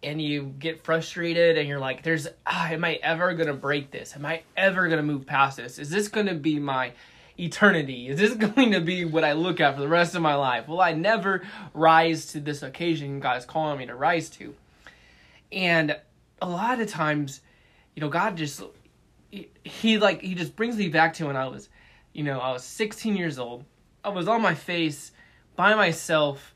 and 0.04 0.22
you 0.22 0.54
get 0.56 0.84
frustrated 0.84 1.58
and 1.58 1.66
you're 1.66 1.80
like 1.80 2.04
there's 2.04 2.28
ah, 2.46 2.68
am 2.68 2.84
i 2.84 2.94
ever 3.02 3.34
to 3.34 3.52
break 3.52 3.90
this? 3.90 4.14
Am 4.14 4.24
i 4.24 4.42
ever 4.56 4.88
to 4.88 5.02
move 5.02 5.26
past 5.26 5.56
this? 5.56 5.80
Is 5.80 5.90
this 5.90 6.08
to 6.08 6.34
be 6.34 6.60
my 6.60 6.92
eternity? 7.36 8.06
Is 8.06 8.20
this 8.20 8.34
going 8.52 8.70
to 8.70 8.80
be 8.80 9.04
what 9.04 9.24
i 9.24 9.32
look 9.32 9.60
at 9.60 9.74
for 9.74 9.80
the 9.80 9.88
rest 9.88 10.14
of 10.14 10.22
my 10.22 10.36
life? 10.36 10.68
Will 10.68 10.80
i 10.80 10.92
never 10.92 11.42
rise 11.72 12.26
to 12.26 12.40
this 12.40 12.62
occasion 12.62 13.18
god 13.18 13.38
is 13.38 13.44
calling 13.44 13.78
me 13.78 13.86
to 13.86 13.96
rise 13.96 14.30
to. 14.30 14.54
And 15.54 15.96
a 16.42 16.48
lot 16.48 16.80
of 16.80 16.88
times 16.88 17.40
you 17.94 18.00
know 18.00 18.08
god 18.08 18.36
just 18.36 18.62
he, 19.30 19.48
he 19.62 19.98
like 19.98 20.20
he 20.20 20.34
just 20.34 20.54
brings 20.56 20.76
me 20.76 20.88
back 20.88 21.14
to 21.14 21.26
when 21.26 21.36
i 21.36 21.46
was 21.46 21.68
you 22.12 22.22
know 22.24 22.38
i 22.40 22.52
was 22.52 22.62
16 22.64 23.16
years 23.16 23.38
old 23.38 23.64
i 24.04 24.08
was 24.08 24.28
on 24.28 24.42
my 24.42 24.54
face 24.54 25.12
by 25.56 25.74
myself 25.74 26.54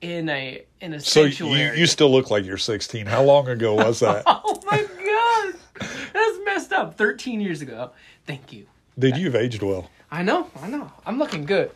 in 0.00 0.28
a 0.30 0.64
in 0.80 0.94
a 0.94 1.00
So 1.00 1.24
you, 1.24 1.32
sanctuary. 1.32 1.78
you 1.78 1.86
still 1.86 2.10
look 2.10 2.30
like 2.30 2.44
you're 2.46 2.56
16. 2.56 3.04
How 3.04 3.22
long 3.22 3.48
ago 3.48 3.74
was 3.74 4.00
that? 4.06 4.22
oh 4.26 4.58
my 4.64 4.82
god, 4.82 5.88
that's 6.14 6.38
messed 6.46 6.72
up. 6.72 6.96
Thirteen 6.96 7.38
years 7.42 7.60
ago. 7.60 7.90
Thank 8.26 8.50
you. 8.50 8.66
Dude, 8.98 9.18
you've 9.18 9.36
aged 9.36 9.62
well. 9.62 9.90
I 10.10 10.22
know, 10.22 10.48
I 10.62 10.68
know. 10.68 10.90
I'm 11.04 11.18
looking 11.18 11.44
good, 11.44 11.70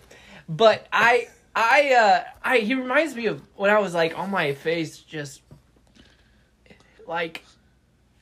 but 0.48 0.86
I, 0.90 1.28
I, 1.54 1.92
uh, 1.92 2.24
I. 2.42 2.58
He 2.60 2.74
reminds 2.74 3.14
me 3.14 3.26
of 3.26 3.42
when 3.56 3.70
I 3.70 3.78
was 3.78 3.92
like 3.92 4.18
on 4.18 4.30
my 4.30 4.54
face, 4.54 4.96
just 4.98 5.42
like 7.08 7.44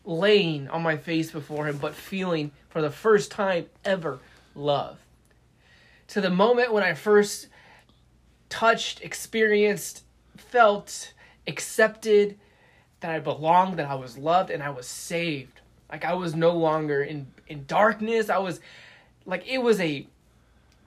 laying 0.05 0.69
on 0.69 0.83
my 0.83 0.97
face 0.97 1.31
before 1.31 1.67
him, 1.67 1.79
but 1.79 1.95
feeling 1.95 2.51
for 2.69 2.83
the 2.83 2.91
first 2.91 3.31
time 3.31 3.67
ever 3.85 4.19
love. 4.55 4.99
To 6.09 6.21
the 6.21 6.31
moment 6.31 6.73
when 6.73 6.83
I 6.83 6.95
first 6.95 7.49
touched, 8.49 9.01
experienced, 9.03 10.05
felt, 10.37 11.13
accepted 11.47 12.39
that 13.01 13.11
I 13.11 13.19
belonged, 13.19 13.79
that 13.79 13.89
I 13.89 13.95
was 13.95 14.19
loved, 14.19 14.51
and 14.51 14.63
I 14.63 14.71
was 14.71 14.87
saved. 14.87 15.61
Like 15.91 16.05
I 16.05 16.15
was 16.15 16.35
no 16.35 16.53
longer 16.53 17.03
in 17.03 17.27
in 17.47 17.65
darkness. 17.67 18.31
I 18.31 18.39
was 18.39 18.61
like 19.27 19.47
it 19.47 19.59
was 19.59 19.81
a 19.81 20.07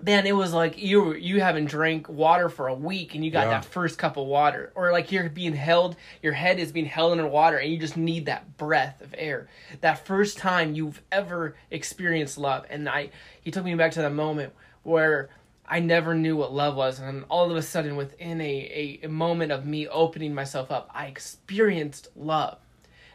man. 0.05 0.27
It 0.27 0.35
was 0.35 0.53
like 0.53 0.77
you 0.81 1.13
you 1.15 1.41
haven't 1.41 1.65
drank 1.65 2.07
water 2.07 2.49
for 2.49 2.67
a 2.67 2.73
week, 2.73 3.15
and 3.15 3.25
you 3.25 3.31
got 3.31 3.45
Yeah. 3.47 3.49
that 3.61 3.65
first 3.65 3.97
cup 3.97 4.17
of 4.17 4.27
water, 4.27 4.71
or 4.75 4.91
like 4.91 5.11
you're 5.11 5.29
being 5.29 5.55
held. 5.55 5.95
Your 6.21 6.33
head 6.33 6.59
is 6.59 6.71
being 6.71 6.85
held 6.85 7.11
under 7.11 7.27
water, 7.27 7.57
and 7.57 7.71
you 7.71 7.77
just 7.77 7.97
need 7.97 8.27
that 8.27 8.57
breath 8.57 9.01
of 9.01 9.13
air. 9.17 9.47
That 9.81 10.05
first 10.05 10.37
time 10.37 10.75
you've 10.75 11.01
ever 11.11 11.55
experienced 11.71 12.37
love, 12.37 12.65
and 12.69 12.87
I 12.87 13.09
he 13.41 13.51
took 13.51 13.65
me 13.65 13.75
back 13.75 13.91
to 13.93 14.01
that 14.01 14.13
moment 14.13 14.53
where 14.83 15.29
I 15.67 15.79
never 15.79 16.13
knew 16.13 16.35
what 16.37 16.53
love 16.53 16.75
was, 16.75 16.99
and 16.99 17.25
all 17.27 17.49
of 17.49 17.57
a 17.57 17.61
sudden, 17.63 17.95
within 17.95 18.39
a, 18.39 18.99
a, 19.03 19.05
a 19.07 19.09
moment 19.09 19.51
of 19.51 19.65
me 19.65 19.87
opening 19.87 20.35
myself 20.35 20.71
up, 20.71 20.91
I 20.93 21.07
experienced 21.07 22.09
love, 22.15 22.59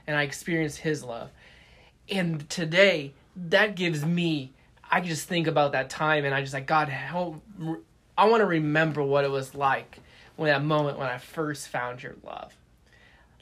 and 0.04 0.16
I 0.16 0.24
experienced 0.24 0.78
His 0.78 1.04
love. 1.04 1.30
And 2.10 2.50
today, 2.50 3.12
that 3.36 3.76
gives 3.76 4.04
me, 4.04 4.52
I 4.90 5.00
just 5.00 5.28
think 5.28 5.46
about 5.46 5.72
that 5.72 5.88
time, 5.90 6.24
and 6.24 6.34
I 6.34 6.40
just 6.40 6.52
like 6.52 6.66
God, 6.66 6.88
help, 6.88 7.42
I 8.18 8.26
want 8.28 8.40
to 8.40 8.46
remember 8.46 9.02
what 9.02 9.24
it 9.24 9.30
was 9.30 9.54
like 9.54 9.98
when 10.36 10.48
that 10.48 10.64
moment 10.64 10.98
when 10.98 11.08
I 11.08 11.18
first 11.18 11.68
found 11.68 12.02
Your 12.02 12.16
love. 12.24 12.52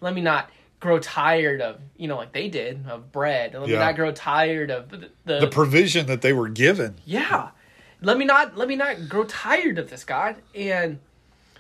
Let 0.00 0.14
me 0.14 0.20
not 0.20 0.50
grow 0.80 0.98
tired 1.00 1.60
of 1.60 1.80
you 1.96 2.06
know 2.06 2.16
like 2.16 2.32
they 2.32 2.48
did 2.48 2.86
of 2.88 3.10
bread. 3.10 3.54
Let 3.54 3.68
me 3.68 3.74
not 3.74 3.96
grow 3.96 4.12
tired 4.12 4.70
of 4.70 4.90
the, 4.90 5.10
the, 5.24 5.40
The 5.40 5.48
provision 5.48 6.06
that 6.06 6.22
they 6.22 6.32
were 6.32 6.48
given. 6.48 6.96
yeah 7.04 7.50
let 8.00 8.16
me 8.16 8.24
not 8.24 8.56
let 8.56 8.68
me 8.68 8.76
not 8.76 9.08
grow 9.08 9.24
tired 9.24 9.76
of 9.78 9.90
this 9.90 10.04
god 10.04 10.36
and 10.54 11.00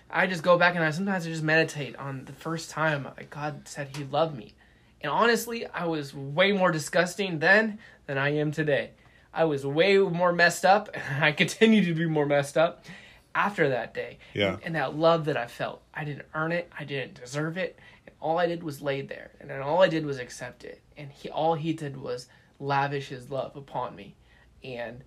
i 0.08 0.24
just 0.24 0.42
go 0.44 0.56
back 0.56 0.76
and 0.76 0.84
i 0.84 0.90
sometimes 0.92 1.26
i 1.26 1.30
just 1.30 1.42
meditate 1.42 1.96
on 1.96 2.24
the 2.26 2.32
first 2.32 2.70
time 2.70 3.02
like, 3.04 3.28
god 3.28 3.66
said 3.66 3.88
he 3.96 4.04
loved 4.04 4.36
me 4.36 4.54
and 5.00 5.10
honestly 5.10 5.66
i 5.66 5.84
was 5.84 6.14
way 6.14 6.52
more 6.52 6.70
disgusting 6.70 7.40
then 7.40 7.76
than 8.06 8.16
i 8.16 8.28
am 8.28 8.52
today 8.52 8.90
i 9.38 9.44
was 9.44 9.64
way 9.64 9.96
more 9.98 10.32
messed 10.32 10.64
up. 10.64 10.90
And 10.92 11.24
i 11.24 11.32
continue 11.32 11.84
to 11.84 11.94
be 11.94 12.06
more 12.06 12.26
messed 12.26 12.58
up 12.58 12.84
after 13.34 13.68
that 13.70 13.94
day. 13.94 14.18
Yeah. 14.34 14.54
and, 14.54 14.62
and 14.64 14.74
that 14.74 14.96
love 14.96 15.24
that 15.26 15.36
i 15.36 15.46
felt 15.46 15.82
i 15.94 16.04
didn't 16.04 16.26
earn 16.34 16.52
it. 16.52 16.70
I 16.78 16.84
didn't 16.84 17.14
deserve 17.14 17.56
it. 17.56 17.78
And 18.06 18.14
all 18.20 18.38
i 18.38 18.46
did 18.46 18.62
was 18.62 18.82
lay 18.82 19.00
there. 19.02 19.30
And 19.40 19.48
then 19.48 19.62
all 19.62 19.82
i 19.82 19.88
did 19.88 20.04
was 20.04 20.18
accept 20.18 20.64
it. 20.64 20.80
And 20.96 21.10
he 21.10 21.28
all 21.30 21.54
he 21.54 21.72
did 21.72 21.96
was 21.96 22.28
lavish 22.58 23.08
his 23.08 23.30
love 23.30 23.56
upon 23.56 23.94
me. 23.94 24.16
And 24.64 25.04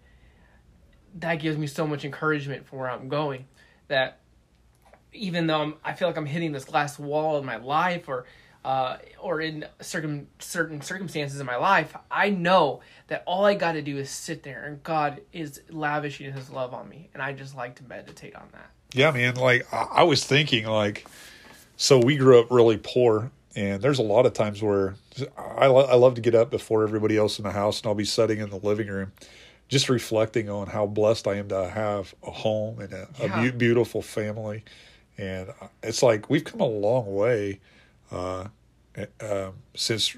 that 1.15 1.35
gives 1.35 1.57
me 1.57 1.67
so 1.67 1.85
much 1.85 2.05
encouragement 2.05 2.65
for 2.65 2.77
where 2.77 2.89
I'm 2.89 3.09
going. 3.09 3.45
That 3.89 4.19
even 5.13 5.47
though 5.47 5.61
I'm, 5.61 5.73
I 5.83 5.93
feel 5.93 6.07
like 6.07 6.17
I'm 6.17 6.25
hitting 6.25 6.53
this 6.53 6.65
glass 6.65 6.97
wall 6.97 7.37
in 7.37 7.45
my 7.45 7.57
life, 7.57 8.07
or 8.07 8.25
uh, 8.63 8.97
or 9.19 9.41
in 9.41 9.65
certain 9.79 10.27
certain 10.39 10.81
circumstances 10.81 11.39
in 11.39 11.45
my 11.45 11.55
life, 11.55 11.95
I 12.09 12.29
know 12.29 12.81
that 13.07 13.23
all 13.25 13.45
I 13.45 13.55
got 13.55 13.73
to 13.73 13.81
do 13.81 13.97
is 13.97 14.09
sit 14.09 14.43
there, 14.43 14.63
and 14.65 14.83
God 14.83 15.21
is 15.33 15.61
lavishing 15.69 16.31
His 16.33 16.49
love 16.49 16.73
on 16.73 16.87
me, 16.87 17.09
and 17.13 17.21
I 17.23 17.33
just 17.33 17.55
like 17.55 17.75
to 17.75 17.83
meditate 17.83 18.35
on 18.35 18.47
that. 18.53 18.69
Yeah, 18.93 19.11
man. 19.11 19.35
Like 19.35 19.71
I, 19.73 19.87
I 19.91 20.03
was 20.03 20.23
thinking, 20.23 20.65
like, 20.65 21.07
so 21.77 21.97
we 21.99 22.17
grew 22.17 22.39
up 22.39 22.51
really 22.51 22.77
poor, 22.77 23.31
and 23.55 23.81
there's 23.81 23.99
a 23.99 24.03
lot 24.03 24.25
of 24.25 24.33
times 24.33 24.61
where 24.61 24.95
I, 25.37 25.67
lo- 25.67 25.87
I 25.87 25.95
love 25.95 26.15
to 26.15 26.21
get 26.21 26.35
up 26.35 26.51
before 26.51 26.83
everybody 26.83 27.17
else 27.17 27.39
in 27.39 27.43
the 27.43 27.51
house, 27.51 27.79
and 27.81 27.87
I'll 27.87 27.95
be 27.95 28.05
sitting 28.05 28.39
in 28.39 28.49
the 28.51 28.57
living 28.59 28.87
room, 28.87 29.11
just 29.69 29.89
reflecting 29.89 30.49
on 30.49 30.67
how 30.67 30.85
blessed 30.85 31.27
I 31.27 31.35
am 31.35 31.47
to 31.49 31.67
have 31.69 32.13
a 32.21 32.29
home 32.31 32.79
and 32.79 32.93
a, 32.93 33.07
a 33.19 33.23
Yeah. 33.23 33.49
beau- 33.51 33.57
beautiful 33.57 34.01
family, 34.03 34.63
and 35.17 35.49
it's 35.81 36.03
like 36.03 36.29
we've 36.29 36.43
come 36.43 36.59
a 36.61 36.67
long 36.67 37.13
way 37.15 37.59
uh, 38.11 38.47
um, 39.21 39.53
since. 39.75 40.15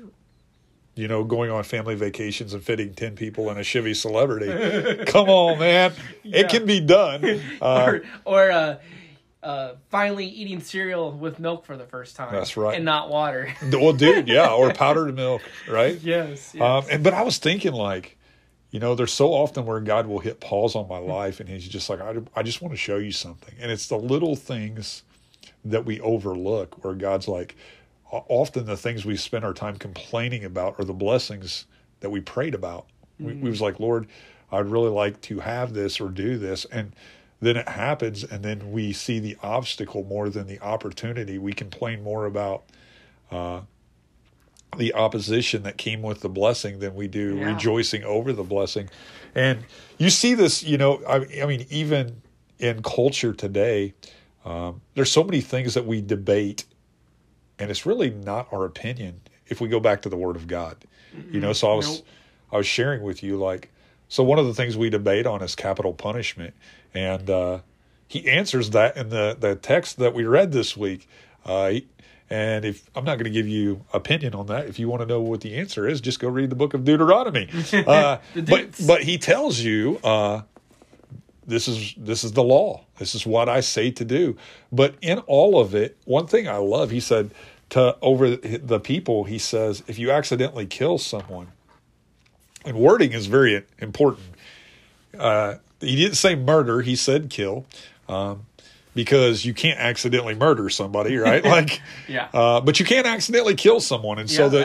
You 0.96 1.08
know, 1.08 1.24
going 1.24 1.50
on 1.50 1.64
family 1.64 1.96
vacations 1.96 2.54
and 2.54 2.62
fitting 2.62 2.94
10 2.94 3.16
people 3.16 3.50
in 3.50 3.58
a 3.58 3.64
Chevy 3.64 3.96
Celebrity. 3.96 5.06
Come 5.08 5.28
on, 5.28 5.58
man. 5.58 5.92
Yeah. 6.22 6.42
It 6.42 6.50
can 6.50 6.68
be 6.68 6.82
done. 6.82 7.24
Uh, 7.60 7.86
or 7.88 8.04
or 8.26 8.52
uh, 8.52 8.78
uh, 9.44 9.76
finally 9.90 10.26
eating 10.26 10.62
cereal 10.62 11.12
with 11.12 11.40
milk 11.40 11.66
for 11.66 11.76
the 11.78 11.86
first 11.86 12.16
time. 12.16 12.34
That's 12.34 12.56
right. 12.56 12.76
and 12.76 12.86
not 12.86 13.10
water. 13.10 13.54
Well, 13.72 13.94
dude, 13.94 14.28
yeah, 14.30 14.52
or 14.54 14.74
powdered 14.74 15.14
milk, 15.16 15.42
right? 15.70 16.00
yes. 16.00 16.56
Um, 16.60 16.86
and 16.90 17.04
but 17.04 17.14
I 17.14 17.24
was 17.24 17.38
thinking, 17.38 17.74
like, 17.74 18.18
you 18.72 18.80
know, 18.80 18.96
there's 18.96 19.14
so 19.14 19.34
often 19.34 19.66
where 19.66 19.80
God 19.82 20.08
will 20.08 20.20
hit 20.20 20.40
pause 20.40 20.76
on 20.76 20.88
my 20.88 20.98
life, 20.98 21.40
and 21.40 21.50
He's 21.50 21.68
just 21.68 21.90
like, 21.90 22.00
I, 22.00 22.16
I 22.36 22.44
just 22.44 22.62
want 22.62 22.74
to 22.74 22.78
show 22.78 22.98
you 22.98 23.12
something, 23.12 23.54
and 23.60 23.70
it's 23.70 23.88
the 23.88 23.98
little 23.98 24.36
things 24.36 25.04
that 25.66 25.86
we 25.86 26.00
overlook, 26.00 26.84
where 26.84 26.94
God's 26.94 27.28
like, 27.28 27.56
often 28.14 28.66
the 28.66 28.78
things 28.78 29.06
we 29.06 29.18
spend 29.18 29.44
our 29.46 29.54
time 29.54 29.78
complaining 29.78 30.46
about 30.46 30.80
are 30.80 30.86
the 30.86 30.94
blessings 30.94 31.66
that 32.00 32.10
we 32.10 32.22
prayed 32.22 32.54
about. 32.56 32.88
We, 33.20 33.34
we 33.34 33.50
was 33.50 33.62
like, 33.62 33.80
Lord, 33.80 34.08
I'd 34.52 34.68
really 34.68 34.90
like 34.90 35.22
to 35.22 35.40
have 35.40 35.74
this 35.74 36.00
or 36.02 36.10
do 36.10 36.38
this, 36.38 36.66
and 36.66 36.96
then 37.42 37.58
it 37.58 37.68
happens, 37.68 38.24
and 38.24 38.44
then 38.44 38.72
we 38.72 38.94
see 38.94 39.20
the 39.20 39.38
obstacle 39.44 40.04
more 40.04 40.30
than 40.30 40.48
the 40.48 40.60
opportunity. 40.62 41.38
We 41.38 41.54
complain 41.54 42.04
more 42.04 42.26
about 42.26 42.64
the 44.78 44.94
opposition 44.94 45.64
that 45.64 45.78
came 45.78 46.02
with 46.02 46.22
the 46.22 46.30
blessing 46.30 46.80
than 46.80 46.96
we 46.96 47.08
do 47.08 47.38
Yeah. 47.38 47.48
rejoicing 47.48 48.04
over 48.04 48.34
the 48.34 48.44
blessing. 48.44 48.90
And 49.36 49.66
you 49.98 50.10
see 50.10 50.34
this, 50.34 50.64
you 50.64 50.78
know, 50.78 51.02
I, 51.08 51.42
I 51.42 51.46
mean, 51.46 51.66
even 51.70 52.22
in 52.60 52.82
culture 52.82 53.34
today, 53.34 53.94
um, 54.46 54.82
there's 54.96 55.12
so 55.12 55.24
many 55.24 55.42
things 55.42 55.74
that 55.76 55.86
we 55.86 56.02
debate, 56.02 56.66
and 57.60 57.70
it's 57.72 57.86
really 57.86 58.10
not 58.10 58.48
our 58.52 58.66
opinion 58.66 59.22
if 59.48 59.60
we 59.62 59.68
go 59.68 59.80
back 59.80 60.02
to 60.04 60.10
the 60.10 60.18
Word 60.18 60.36
of 60.36 60.48
God. 60.48 60.78
You 61.32 61.40
know, 61.40 61.54
so 61.54 61.72
I 61.72 61.76
was 61.76 61.88
Nope. 62.00 62.08
I 62.52 62.58
was 62.58 62.66
sharing 62.68 63.02
with 63.04 63.22
you 63.24 63.38
like, 63.38 63.70
so 64.10 64.24
one 64.24 64.40
of 64.40 64.46
the 64.48 64.54
things 64.54 64.76
we 64.78 64.90
debate 64.90 65.26
on 65.28 65.42
is 65.44 65.56
capital 65.56 65.94
punishment, 65.94 66.54
and 66.94 67.30
uh, 67.30 67.60
he 68.08 68.28
answers 68.30 68.72
that 68.72 68.98
in 68.98 69.10
the 69.10 69.36
the 69.40 69.56
text 69.56 69.98
that 69.98 70.14
we 70.14 70.26
read 70.26 70.52
this 70.52 70.76
week. 70.78 71.08
Uh, 71.46 71.70
he- 71.70 71.88
and 72.30 72.66
if 72.66 72.90
I'm 72.96 73.04
not 73.04 73.16
going 73.18 73.26
to 73.26 73.30
give 73.30 73.48
you 73.48 73.86
opinion 73.94 74.34
on 74.34 74.48
that, 74.48 74.66
if 74.68 74.80
you 74.80 74.88
want 74.90 75.02
to 75.02 75.06
know 75.06 75.22
what 75.22 75.42
the 75.42 75.56
answer 75.56 75.88
is, 75.88 76.02
just 76.02 76.20
go 76.20 76.30
read 76.30 76.50
the 76.50 76.56
book 76.56 76.74
of 76.74 76.84
Deuteronomy. 76.84 77.48
Uh, 77.74 78.18
but 78.34 78.72
but 78.88 79.04
he 79.04 79.18
tells 79.20 79.60
you 79.60 80.00
uh, 80.04 80.42
this 81.48 81.68
is 81.68 81.94
this 81.98 82.24
is 82.24 82.32
the 82.34 82.44
law. 82.44 82.86
This 82.98 83.16
is 83.16 83.26
what 83.26 83.50
I 83.50 83.60
say 83.62 83.92
to 83.92 84.06
do. 84.06 84.38
But 84.72 84.96
in 85.02 85.20
all 85.20 85.60
of 85.60 85.76
it, 85.76 85.98
one 86.06 86.28
thing 86.28 86.48
I 86.48 86.58
love, 86.58 86.92
he 86.92 87.00
said 87.00 87.32
to 87.72 87.98
over 88.02 88.36
the 88.36 88.80
people, 88.80 89.24
he 89.24 89.38
says, 89.40 89.84
if 89.88 89.98
you 89.98 90.12
accidentally 90.12 90.66
kill 90.66 90.98
someone, 90.98 91.48
and 92.66 92.78
wording 92.78 93.14
is 93.14 93.26
very 93.26 93.64
important. 93.80 94.28
Uh, 95.18 95.56
he 95.80 95.96
didn't 95.96 96.16
say 96.16 96.36
murder; 96.36 96.82
he 96.82 96.96
said 96.96 97.30
kill, 97.30 97.66
um, 98.08 98.46
because 98.96 99.44
you 99.44 99.54
can't 99.54 99.80
accidentally 99.80 100.34
murder 100.36 100.70
somebody, 100.70 101.18
right? 101.30 101.44
Like, 101.44 101.82
Yeah. 102.08 102.30
uh, 102.34 102.62
but 102.62 102.80
you 102.80 102.86
can't 102.86 103.06
accidentally 103.08 103.56
kill 103.56 103.80
someone, 103.80 104.18
and 104.20 104.30
so 104.30 104.50
the 104.50 104.64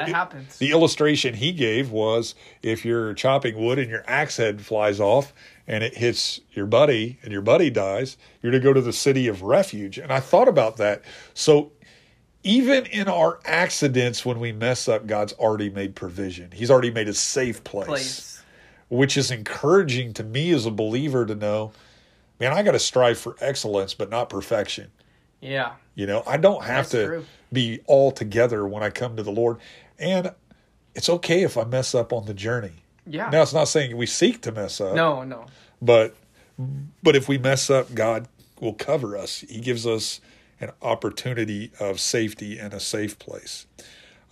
the 0.59 0.71
illustration 0.71 1.35
he 1.35 1.53
gave 1.53 1.91
was 1.91 2.35
if 2.63 2.85
you're 2.85 3.15
chopping 3.15 3.57
wood 3.57 3.79
and 3.79 3.91
your 3.91 4.05
axe 4.07 4.37
head 4.37 4.61
flies 4.61 5.01
off 5.01 5.33
and 5.69 5.85
it 5.85 5.95
hits 5.97 6.41
your 6.53 6.67
buddy 6.67 7.19
and 7.23 7.31
your 7.31 7.43
buddy 7.43 7.69
dies, 7.71 8.17
you're 8.43 8.51
to 8.51 8.59
go 8.59 8.73
to 8.73 8.81
the 8.81 8.93
city 8.93 9.29
of 9.29 9.43
refuge. 9.43 9.99
And 9.99 10.11
I 10.11 10.19
thought 10.19 10.49
about 10.49 10.79
that. 10.79 11.03
So 11.35 11.71
even 12.43 12.87
in 12.87 13.07
our 13.07 13.39
accidents 13.45 14.25
when 14.25 14.41
we 14.41 14.51
mess 14.51 14.89
up, 14.89 15.07
God's 15.07 15.35
already 15.35 15.69
made 15.69 15.95
provision. 15.95 16.51
He's 16.53 16.71
already 16.71 16.91
made 16.91 17.07
a 17.07 17.15
safe 17.15 17.63
place, 17.65 17.87
Place. 17.87 18.43
which 18.89 19.19
is 19.19 19.31
encouraging 19.31 20.15
to 20.15 20.25
me 20.25 20.51
as 20.53 20.65
a 20.65 20.71
believer 20.71 21.27
to 21.27 21.35
know, 21.35 21.73
man, 22.41 22.53
I 22.55 22.63
got 22.63 22.73
to 22.73 22.79
strive 22.79 23.19
for 23.19 23.37
excellence, 23.41 23.93
but 23.93 24.09
not 24.09 24.31
perfection. 24.31 24.91
Yeah. 25.43 25.73
You 25.95 26.07
know, 26.07 26.23
I 26.27 26.39
don't 26.39 26.65
have 26.65 26.89
That's 26.89 26.91
to 26.93 27.07
true. 27.07 27.25
be 27.53 27.81
all 27.87 28.11
together 28.11 28.67
when 28.67 28.83
I 28.83 28.89
come 28.89 29.17
to 29.17 29.23
the 29.23 29.31
Lord. 29.33 29.59
And 29.99 30.33
it's 30.95 31.11
okay 31.11 31.43
if 31.43 31.59
I 31.59 31.65
mess 31.65 31.95
up 31.95 32.13
on 32.13 32.25
the 32.25 32.35
journey. 32.35 32.73
Yeah. 33.09 33.31
Now, 33.31 33.43
it's 33.43 33.53
not 33.55 33.69
saying 33.69 33.97
we 33.97 34.07
seek 34.07 34.41
to 34.43 34.53
mess 34.53 34.81
up, 34.81 34.95
No, 34.95 35.25
no. 35.25 35.47
but 35.81 36.15
but 37.03 37.15
if 37.17 37.29
we 37.29 37.39
mess 37.39 37.71
up, 37.71 37.95
God 37.95 38.27
will 38.61 38.75
cover 38.75 39.17
us. 39.17 39.41
He 39.49 39.61
gives 39.61 39.87
us 39.87 40.21
an 40.61 40.73
opportunity 40.83 41.71
of 41.79 42.01
safety 42.01 42.59
and 42.59 42.75
a 42.75 42.81
safe 42.81 43.19
place. 43.19 43.67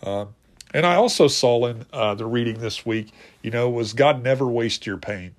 Um, 0.02 0.34
and 0.74 0.84
I 0.84 0.96
also 0.96 1.28
saw 1.28 1.66
in 1.66 1.86
uh, 1.92 2.14
the 2.16 2.26
reading 2.26 2.58
this 2.58 2.84
week, 2.84 3.12
you 3.42 3.50
know, 3.52 3.70
was 3.70 3.92
God 3.92 4.22
never 4.24 4.44
waste 4.46 4.84
your 4.86 4.96
pain. 4.96 5.36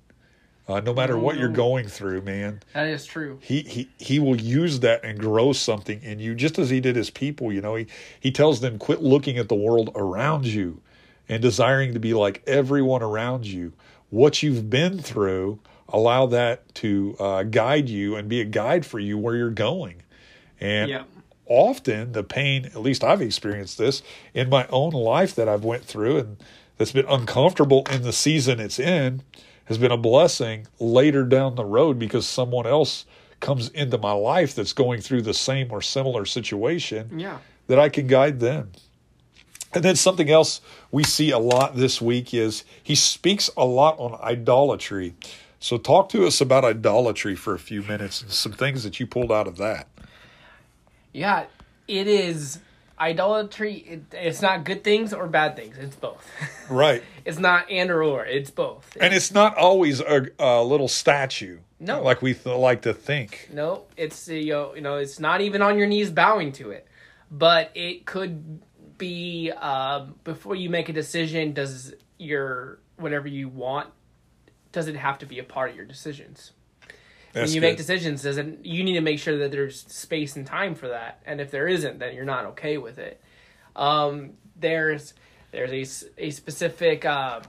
Uh, 0.66 0.80
no 0.80 0.92
matter 0.92 1.16
what 1.18 1.38
you're 1.38 1.48
going 1.48 1.86
through, 1.88 2.20
man, 2.22 2.60
That 2.74 2.88
is 2.88 3.06
true. 3.06 3.38
he, 3.42 3.60
he 3.62 3.88
he 3.98 4.18
will 4.18 4.38
use 4.38 4.80
that 4.80 5.02
and 5.02 5.18
grow 5.18 5.52
something 5.54 6.02
in 6.02 6.18
you, 6.18 6.34
just 6.34 6.58
as 6.58 6.68
he 6.68 6.78
did 6.80 6.94
his 6.94 7.08
people. 7.08 7.50
You 7.52 7.62
know, 7.62 7.74
he 7.74 7.86
he 8.20 8.30
tells 8.30 8.60
them, 8.60 8.78
quit 8.78 9.02
looking 9.02 9.38
at 9.38 9.48
the 9.48 9.54
world 9.54 9.90
around 9.94 10.44
you 10.46 10.80
and 11.28 11.42
desiring 11.42 11.94
to 11.94 12.00
be 12.00 12.14
like 12.14 12.42
everyone 12.46 13.02
around 13.02 13.46
you. 13.46 13.72
What 14.10 14.42
you've 14.42 14.70
been 14.70 14.98
through, 15.00 15.60
allow 15.88 16.26
that 16.26 16.74
to 16.76 17.16
uh, 17.18 17.42
guide 17.42 17.88
you 17.88 18.16
and 18.16 18.28
be 18.28 18.40
a 18.40 18.44
guide 18.44 18.86
for 18.86 18.98
you 18.98 19.18
where 19.18 19.36
you're 19.36 19.50
going. 19.50 20.02
And 20.60 20.90
Yeah. 20.90 21.02
often 21.46 22.12
the 22.12 22.22
pain, 22.24 22.66
at 22.66 22.76
least 22.80 23.04
I've 23.04 23.22
experienced 23.22 23.78
this 23.78 24.02
in 24.34 24.48
my 24.48 24.66
own 24.68 24.92
life 24.92 25.34
that 25.34 25.48
I've 25.48 25.64
went 25.64 25.84
through 25.84 26.18
and 26.18 26.36
that's 26.76 26.92
been 26.92 27.06
uncomfortable 27.08 27.84
in 27.90 28.02
the 28.02 28.12
season 28.12 28.60
it's 28.60 28.78
in, 28.78 29.22
has 29.66 29.78
been 29.78 29.90
a 29.92 29.96
blessing 29.96 30.66
later 30.78 31.24
down 31.24 31.54
the 31.56 31.64
road 31.64 31.98
because 31.98 32.26
someone 32.26 32.66
else 32.66 33.04
comes 33.40 33.68
into 33.70 33.98
my 33.98 34.12
life 34.12 34.54
that's 34.54 34.72
going 34.72 35.00
through 35.00 35.22
the 35.22 35.34
same 35.34 35.70
or 35.70 35.82
similar 35.82 36.24
situation 36.24 37.10
Yeah. 37.18 37.38
that 37.66 37.78
I 37.78 37.88
can 37.88 38.06
guide 38.06 38.40
them. 38.40 38.72
And 39.74 39.84
then 39.84 39.96
something 39.96 40.30
else 40.30 40.60
we 40.90 41.04
see 41.04 41.30
a 41.30 41.38
lot 41.38 41.76
this 41.76 42.00
week 42.00 42.32
is 42.32 42.64
he 42.82 42.94
speaks 42.94 43.50
a 43.56 43.64
lot 43.64 43.98
on 43.98 44.18
idolatry. 44.22 45.14
So 45.60 45.76
talk 45.76 46.08
to 46.10 46.26
us 46.26 46.40
about 46.40 46.64
idolatry 46.64 47.34
for 47.34 47.54
a 47.54 47.58
few 47.58 47.82
minutes 47.82 48.22
and 48.22 48.30
some 48.30 48.52
things 48.52 48.84
that 48.84 48.98
you 48.98 49.06
pulled 49.06 49.32
out 49.32 49.46
of 49.46 49.56
that. 49.58 49.88
Yeah. 51.12 51.46
It 51.86 52.06
is 52.06 52.60
idolatry. 52.98 53.74
It, 53.74 54.02
it's 54.12 54.40
not 54.42 54.64
good 54.64 54.84
things 54.84 55.12
or 55.12 55.26
bad 55.26 55.56
things. 55.56 55.76
It's 55.78 55.96
both. 55.96 56.26
Right. 56.70 57.02
it's 57.24 57.38
not 57.38 57.70
and 57.70 57.90
or 57.90 58.02
or. 58.02 58.26
It's 58.26 58.50
both. 58.50 58.94
And 59.00 59.14
it's 59.14 59.32
not 59.32 59.56
always 59.56 60.00
a, 60.00 60.28
a 60.38 60.62
little 60.62 60.88
statue. 60.88 61.58
No. 61.80 62.02
Like 62.02 62.20
we 62.20 62.34
th- 62.34 62.56
like 62.56 62.82
to 62.82 62.92
think. 62.92 63.48
No, 63.52 63.84
it's 63.96 64.28
you 64.28 64.52
know, 64.52 64.74
you 64.74 64.80
know, 64.80 64.96
it's 64.96 65.18
not 65.18 65.40
even 65.40 65.62
on 65.62 65.78
your 65.78 65.86
knees 65.86 66.10
bowing 66.10 66.52
to 66.52 66.70
it, 66.72 66.86
but 67.30 67.70
it 67.74 68.04
could 68.04 68.60
be 68.98 69.50
um, 69.52 70.16
before 70.24 70.54
you 70.56 70.68
make 70.68 70.88
a 70.88 70.92
decision. 70.92 71.52
Does 71.54 71.94
your 72.18 72.80
whatever 72.96 73.28
you 73.28 73.48
want 73.48 73.88
does 74.72 74.88
it 74.88 74.96
have 74.96 75.18
to 75.18 75.26
be 75.26 75.38
a 75.38 75.44
part 75.44 75.70
of 75.70 75.76
your 75.76 75.84
decisions? 75.84 76.52
That's 77.32 77.48
when 77.48 77.54
you 77.54 77.60
good. 77.60 77.68
make 77.68 77.76
decisions, 77.76 78.22
does 78.22 78.38
it? 78.38 78.64
You 78.64 78.84
need 78.84 78.94
to 78.94 79.00
make 79.00 79.18
sure 79.18 79.38
that 79.38 79.50
there's 79.50 79.82
space 79.82 80.36
and 80.36 80.46
time 80.46 80.74
for 80.74 80.88
that, 80.88 81.22
and 81.26 81.40
if 81.40 81.50
there 81.50 81.68
isn't, 81.68 81.98
then 81.98 82.14
you're 82.14 82.24
not 82.24 82.46
okay 82.46 82.78
with 82.78 82.98
it. 82.98 83.20
Um, 83.76 84.32
there's 84.56 85.14
there's 85.50 86.04
a, 86.16 86.26
a 86.26 86.30
specific. 86.30 87.04
Uh, 87.04 87.40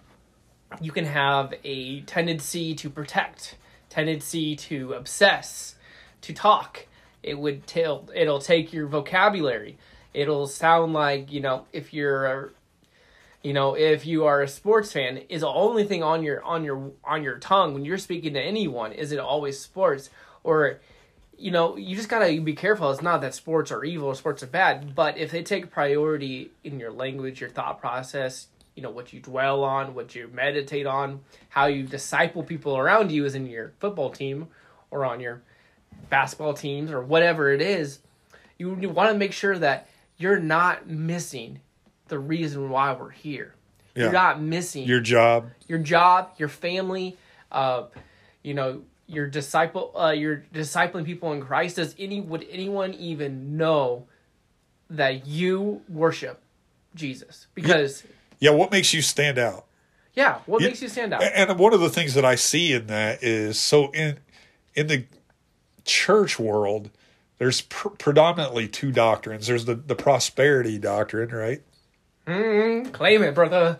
you 0.81 0.91
can 0.91 1.05
have 1.05 1.53
a 1.63 2.01
tendency 2.01 2.75
to 2.75 2.89
protect, 2.89 3.55
tendency 3.89 4.55
to 4.55 4.93
obsess, 4.93 5.75
to 6.21 6.33
talk. 6.33 6.85
It 7.23 7.37
would 7.37 7.65
tell. 7.65 8.09
It'll 8.13 8.39
take 8.39 8.73
your 8.73 8.87
vocabulary. 8.87 9.77
It'll 10.13 10.47
sound 10.47 10.93
like 10.93 11.31
you 11.31 11.41
know 11.41 11.65
if 11.71 11.93
you're, 11.93 12.25
a, 12.25 12.49
you 13.43 13.53
know, 13.53 13.75
if 13.75 14.05
you 14.05 14.25
are 14.25 14.41
a 14.41 14.47
sports 14.47 14.91
fan, 14.91 15.17
is 15.29 15.41
the 15.41 15.47
only 15.47 15.83
thing 15.83 16.03
on 16.03 16.23
your 16.23 16.43
on 16.43 16.63
your 16.63 16.91
on 17.03 17.23
your 17.23 17.37
tongue 17.37 17.73
when 17.73 17.85
you're 17.85 17.97
speaking 17.97 18.33
to 18.33 18.41
anyone. 18.41 18.91
Is 18.91 19.11
it 19.11 19.19
always 19.19 19.59
sports 19.59 20.09
or? 20.43 20.79
You 21.41 21.51
know, 21.51 21.77
you 21.77 21.95
just 21.95 22.09
gotta 22.09 22.41
be 22.41 22.51
careful. 22.51 22.91
It's 22.91 23.01
not 23.01 23.21
that 23.21 23.33
sports 23.33 23.71
are 23.71 23.85
evil 23.85 24.09
or 24.09 24.15
sports 24.15 24.43
are 24.43 24.47
bad, 24.47 24.93
but 24.93 25.17
if 25.17 25.31
they 25.31 25.41
take 25.41 25.71
priority 25.71 26.51
in 26.65 26.81
your 26.81 26.91
language, 26.91 27.39
your 27.39 27.49
thought 27.49 27.79
process, 27.79 28.47
you 28.75 28.83
know 28.83 28.89
what 28.89 29.13
you 29.13 29.21
dwell 29.21 29.63
on, 29.63 29.93
what 29.93 30.15
you 30.15 30.29
meditate 30.33 30.85
on, 30.85 31.21
how 31.47 31.67
you 31.67 31.83
disciple 31.83 32.43
people 32.43 32.77
around 32.77 33.11
you, 33.11 33.23
is 33.23 33.35
in 33.35 33.45
your 33.45 33.71
football 33.79 34.09
team 34.09 34.47
or 34.91 35.05
on 35.05 35.19
your 35.19 35.41
basketball 36.09 36.53
teams 36.53 36.91
or 36.91 37.01
whatever 37.01 37.51
it 37.51 37.61
is. 37.61 37.99
You, 38.57 38.77
you 38.79 38.89
want 38.89 39.11
to 39.11 39.17
make 39.17 39.33
sure 39.33 39.57
that 39.59 39.87
you're 40.19 40.39
not 40.39 40.87
missing 40.87 41.61
the 42.09 42.19
reason 42.19 42.69
why 42.69 42.93
we're 42.93 43.09
here. 43.09 43.55
Yeah. 43.95 44.03
You're 44.03 44.13
not 44.13 44.39
missing 44.41 44.83
Your 44.87 44.99
job. 44.99 45.49
your 45.67 45.79
job, 45.79 46.31
your 46.37 46.49
family, 46.49 47.17
uh, 47.51 47.83
you 48.43 48.53
know, 48.53 48.83
your 49.07 49.25
disciple, 49.27 49.91
uh, 49.99 50.11
you're 50.11 50.43
discipling 50.53 51.03
people 51.05 51.33
in 51.33 51.41
Christ. 51.41 51.77
Does 51.77 51.95
any 51.97 52.21
would 52.21 52.45
anyone 52.51 52.93
even 52.93 53.57
know 53.57 54.05
that 54.91 55.25
you 55.25 55.81
worship 55.89 56.39
Jesus? 56.95 57.47
Because 57.55 58.03
Yeah, 58.39 58.51
what 58.51 58.71
makes 58.71 58.93
you 58.93 59.01
stand 59.01 59.37
out? 59.39 59.65
yeah, 60.13 60.39
what 60.45 60.61
Yeah. 60.61 60.67
makes 60.67 60.81
you 60.81 60.89
stand 60.89 61.13
out? 61.13 61.23
And 61.23 61.57
one 61.57 61.73
of 61.73 61.79
the 61.79 61.89
things 61.89 62.13
that 62.13 62.25
I 62.25 62.35
see 62.35 62.73
in 62.73 62.87
that 62.87 63.23
is 63.23 63.59
so 63.59 63.89
in 63.91 64.19
in 64.75 64.87
the 64.87 65.05
church 65.85 66.37
world, 66.39 66.89
there's 67.39 67.61
pr- 67.61 67.89
predominantly 67.89 68.67
two 68.67 68.91
doctrines. 68.91 69.47
There's 69.47 69.65
the 69.65 69.75
the 69.75 69.95
prosperity 69.95 70.77
doctrine, 70.77 71.29
right? 71.29 71.61
Mm, 72.27 72.91
claim 72.91 73.23
it, 73.23 73.33
brother. 73.33 73.79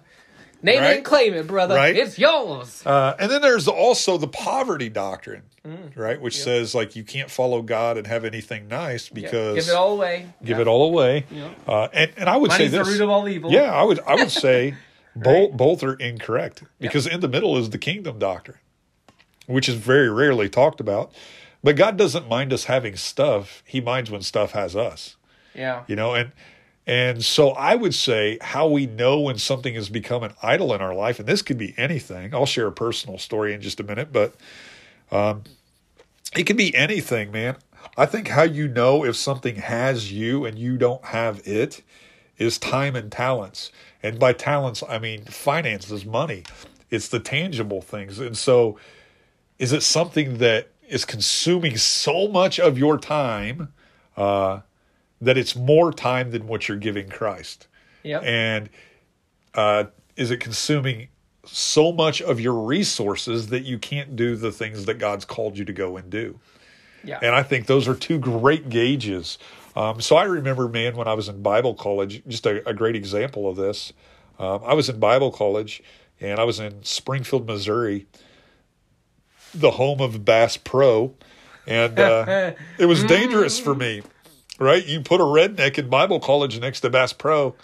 Name 0.61 0.79
it 0.79 0.81
Right? 0.81 0.95
and 0.97 1.05
claim 1.05 1.33
it, 1.35 1.47
brother. 1.47 1.75
Right? 1.75 1.95
It's 1.95 2.19
yours. 2.19 2.85
Uh, 2.85 3.15
and 3.17 3.31
then 3.31 3.41
there's 3.41 3.67
also 3.69 4.17
the 4.17 4.27
poverty 4.27 4.89
doctrine, 4.89 5.43
Mm. 5.65 5.95
right? 5.95 6.19
Which 6.19 6.37
says 6.41 6.75
like 6.75 6.97
you 6.97 7.03
can't 7.05 7.29
follow 7.31 7.61
God 7.61 7.97
and 7.97 8.05
have 8.07 8.25
anything 8.25 8.67
nice 8.67 9.07
because 9.07 9.55
give 9.65 9.73
it 9.73 9.77
all 9.77 9.93
away. 9.93 10.25
give 10.43 10.57
Yeah. 10.57 10.61
it 10.63 10.67
all 10.67 10.83
away. 10.85 11.25
Uh, 11.67 11.87
and 11.93 12.11
and 12.17 12.27
I 12.29 12.35
would 12.35 12.49
Money's 12.49 12.71
say 12.71 12.77
the 12.77 12.83
this. 12.83 12.93
root 12.93 13.01
of 13.01 13.09
all 13.09 13.29
evil. 13.29 13.51
Yeah, 13.51 13.71
I 13.73 13.83
would 13.83 13.99
I 14.05 14.15
would 14.15 14.31
say 14.31 14.75
both 15.15 15.51
both 15.53 15.83
are 15.83 15.93
incorrect 15.93 16.63
because 16.79 17.07
in 17.07 17.19
the 17.21 17.29
middle 17.29 17.57
is 17.57 17.69
the 17.69 17.77
kingdom 17.77 18.19
doctrine, 18.19 18.57
which 19.47 19.69
is 19.69 19.75
very 19.75 20.09
rarely 20.09 20.49
talked 20.49 20.79
about. 20.81 21.13
But 21.63 21.75
God 21.75 21.97
doesn't 21.97 22.29
mind 22.29 22.53
us 22.53 22.65
having 22.65 22.95
stuff; 22.95 23.63
He 23.65 23.81
minds 23.81 24.09
when 24.09 24.21
stuff 24.21 24.51
has 24.51 24.75
us. 24.75 25.17
Yeah. 25.53 25.83
You 25.87 25.95
know, 25.95 26.13
and 26.13 26.31
and 26.87 27.23
so 27.23 27.51
I 27.51 27.75
would 27.75 27.93
say 27.93 28.39
how 28.41 28.67
we 28.67 28.87
know 28.87 29.19
when 29.19 29.37
something 29.37 29.75
has 29.75 29.89
become 29.89 30.23
an 30.23 30.33
idol 30.41 30.73
in 30.73 30.81
our 30.81 30.95
life, 30.95 31.19
and 31.19 31.27
this 31.27 31.41
could 31.41 31.57
be 31.57 31.75
anything. 31.77 32.33
I'll 32.33 32.45
share 32.45 32.67
a 32.67 32.71
personal 32.71 33.19
story 33.19 33.53
in 33.53 33.61
just 33.61 33.79
a 33.79 33.83
minute, 33.83 34.11
but 34.11 34.35
um, 35.11 35.43
it 36.35 36.45
can 36.45 36.57
be 36.57 36.73
anything, 36.75 37.31
man. 37.31 37.57
I 37.95 38.05
think 38.05 38.29
how 38.29 38.43
you 38.43 38.67
know 38.67 39.05
if 39.05 39.15
something 39.15 39.57
has 39.57 40.11
you 40.11 40.45
and 40.45 40.57
you 40.57 40.77
don't 40.77 41.05
have 41.05 41.45
it 41.47 41.83
is 42.39 42.57
time 42.57 42.95
and 42.95 43.11
talents. 43.11 43.71
And 44.01 44.17
by 44.17 44.33
talents, 44.33 44.81
I 44.87 44.97
mean 44.97 45.25
finances, 45.25 46.05
money. 46.05 46.43
It's 46.89 47.09
the 47.09 47.19
tangible 47.19 47.81
things. 47.81 48.19
And 48.19 48.37
so, 48.37 48.79
is 49.59 49.73
it 49.73 49.83
something 49.83 50.37
that 50.37 50.69
is 50.89 51.05
consuming 51.05 51.77
so 51.77 52.27
much 52.27 52.59
of 52.59 52.77
your 52.77 52.97
time 52.97 53.73
uh, 54.17 54.61
that 55.21 55.37
it's 55.37 55.55
more 55.55 55.93
time 55.93 56.31
than 56.31 56.47
what 56.47 56.67
you're 56.67 56.77
giving 56.77 57.09
Christ? 57.09 57.67
Yep. 58.03 58.23
And 58.23 58.69
uh, 59.53 59.85
is 60.15 60.31
it 60.31 60.39
consuming 60.39 61.09
so 61.45 61.91
much 61.91 62.21
of 62.21 62.39
your 62.39 62.53
resources 62.53 63.47
that 63.47 63.63
you 63.63 63.79
can't 63.79 64.15
do 64.15 64.35
the 64.35 64.51
things 64.51 64.85
that 64.85 64.95
God's 64.95 65.25
called 65.25 65.57
you 65.57 65.65
to 65.65 65.73
go 65.73 65.97
and 65.97 66.09
do? 66.09 66.39
yeah. 67.03 67.19
And 67.21 67.35
I 67.35 67.43
think 67.43 67.65
those 67.65 67.87
are 67.87 67.95
two 67.95 68.19
great 68.19 68.69
gauges. 68.69 69.37
Um, 69.75 70.01
so 70.01 70.15
I 70.15 70.23
remember, 70.23 70.67
man, 70.67 70.95
when 70.95 71.07
I 71.07 71.13
was 71.13 71.29
in 71.29 71.41
Bible 71.41 71.73
college, 71.73 72.23
just 72.27 72.45
a, 72.45 72.67
a 72.67 72.73
great 72.73 72.95
example 72.95 73.47
of 73.47 73.55
this. 73.55 73.93
Um, 74.37 74.61
I 74.65 74.73
was 74.73 74.89
in 74.89 74.99
Bible 74.99 75.31
college 75.31 75.83
and 76.19 76.39
I 76.39 76.43
was 76.43 76.59
in 76.59 76.83
Springfield, 76.83 77.47
Missouri, 77.47 78.07
the 79.53 79.71
home 79.71 80.01
of 80.01 80.25
Bass 80.25 80.57
Pro. 80.57 81.13
And 81.67 81.99
uh, 81.99 82.53
it 82.77 82.85
was 82.85 83.03
dangerous 83.03 83.59
for 83.59 83.75
me, 83.75 84.01
right? 84.59 84.85
You 84.85 85.01
put 85.01 85.21
a 85.21 85.23
redneck 85.23 85.77
in 85.77 85.89
Bible 85.89 86.19
college 86.19 86.59
next 86.59 86.81
to 86.81 86.89
Bass 86.89 87.13
Pro. 87.13 87.55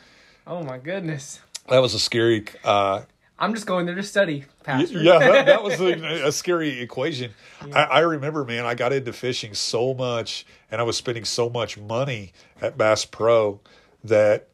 oh 0.46 0.64
my 0.64 0.78
goodness. 0.78 1.40
That 1.70 1.80
was 1.80 1.96
a 1.96 2.00
scary 2.00 2.46
uh, 2.64 3.02
I'm 3.38 3.54
just 3.54 3.66
going 3.66 3.86
there 3.86 3.96
to 3.96 4.04
study, 4.04 4.46
Pastor. 4.64 4.98
Yeah, 5.02 5.20
that, 5.20 5.46
that 5.48 5.64
was 5.64 5.80
a, 5.82 5.92
a 6.28 6.32
scary 6.32 6.80
equation. 6.80 7.32
I, 7.74 7.84
I 7.84 8.00
remember, 8.00 8.46
man, 8.46 8.66
I 8.66 8.76
got 8.76 8.94
into 8.94 9.12
fishing 9.12 9.54
so 9.54 9.94
much 9.94 10.46
and 10.72 10.80
I 10.80 10.86
was 10.86 10.96
spending 10.96 11.26
so 11.26 11.50
much 11.50 11.78
money 11.78 12.32
at 12.62 12.78
Bass 12.78 13.04
Pro 13.04 13.60
that 14.06 14.48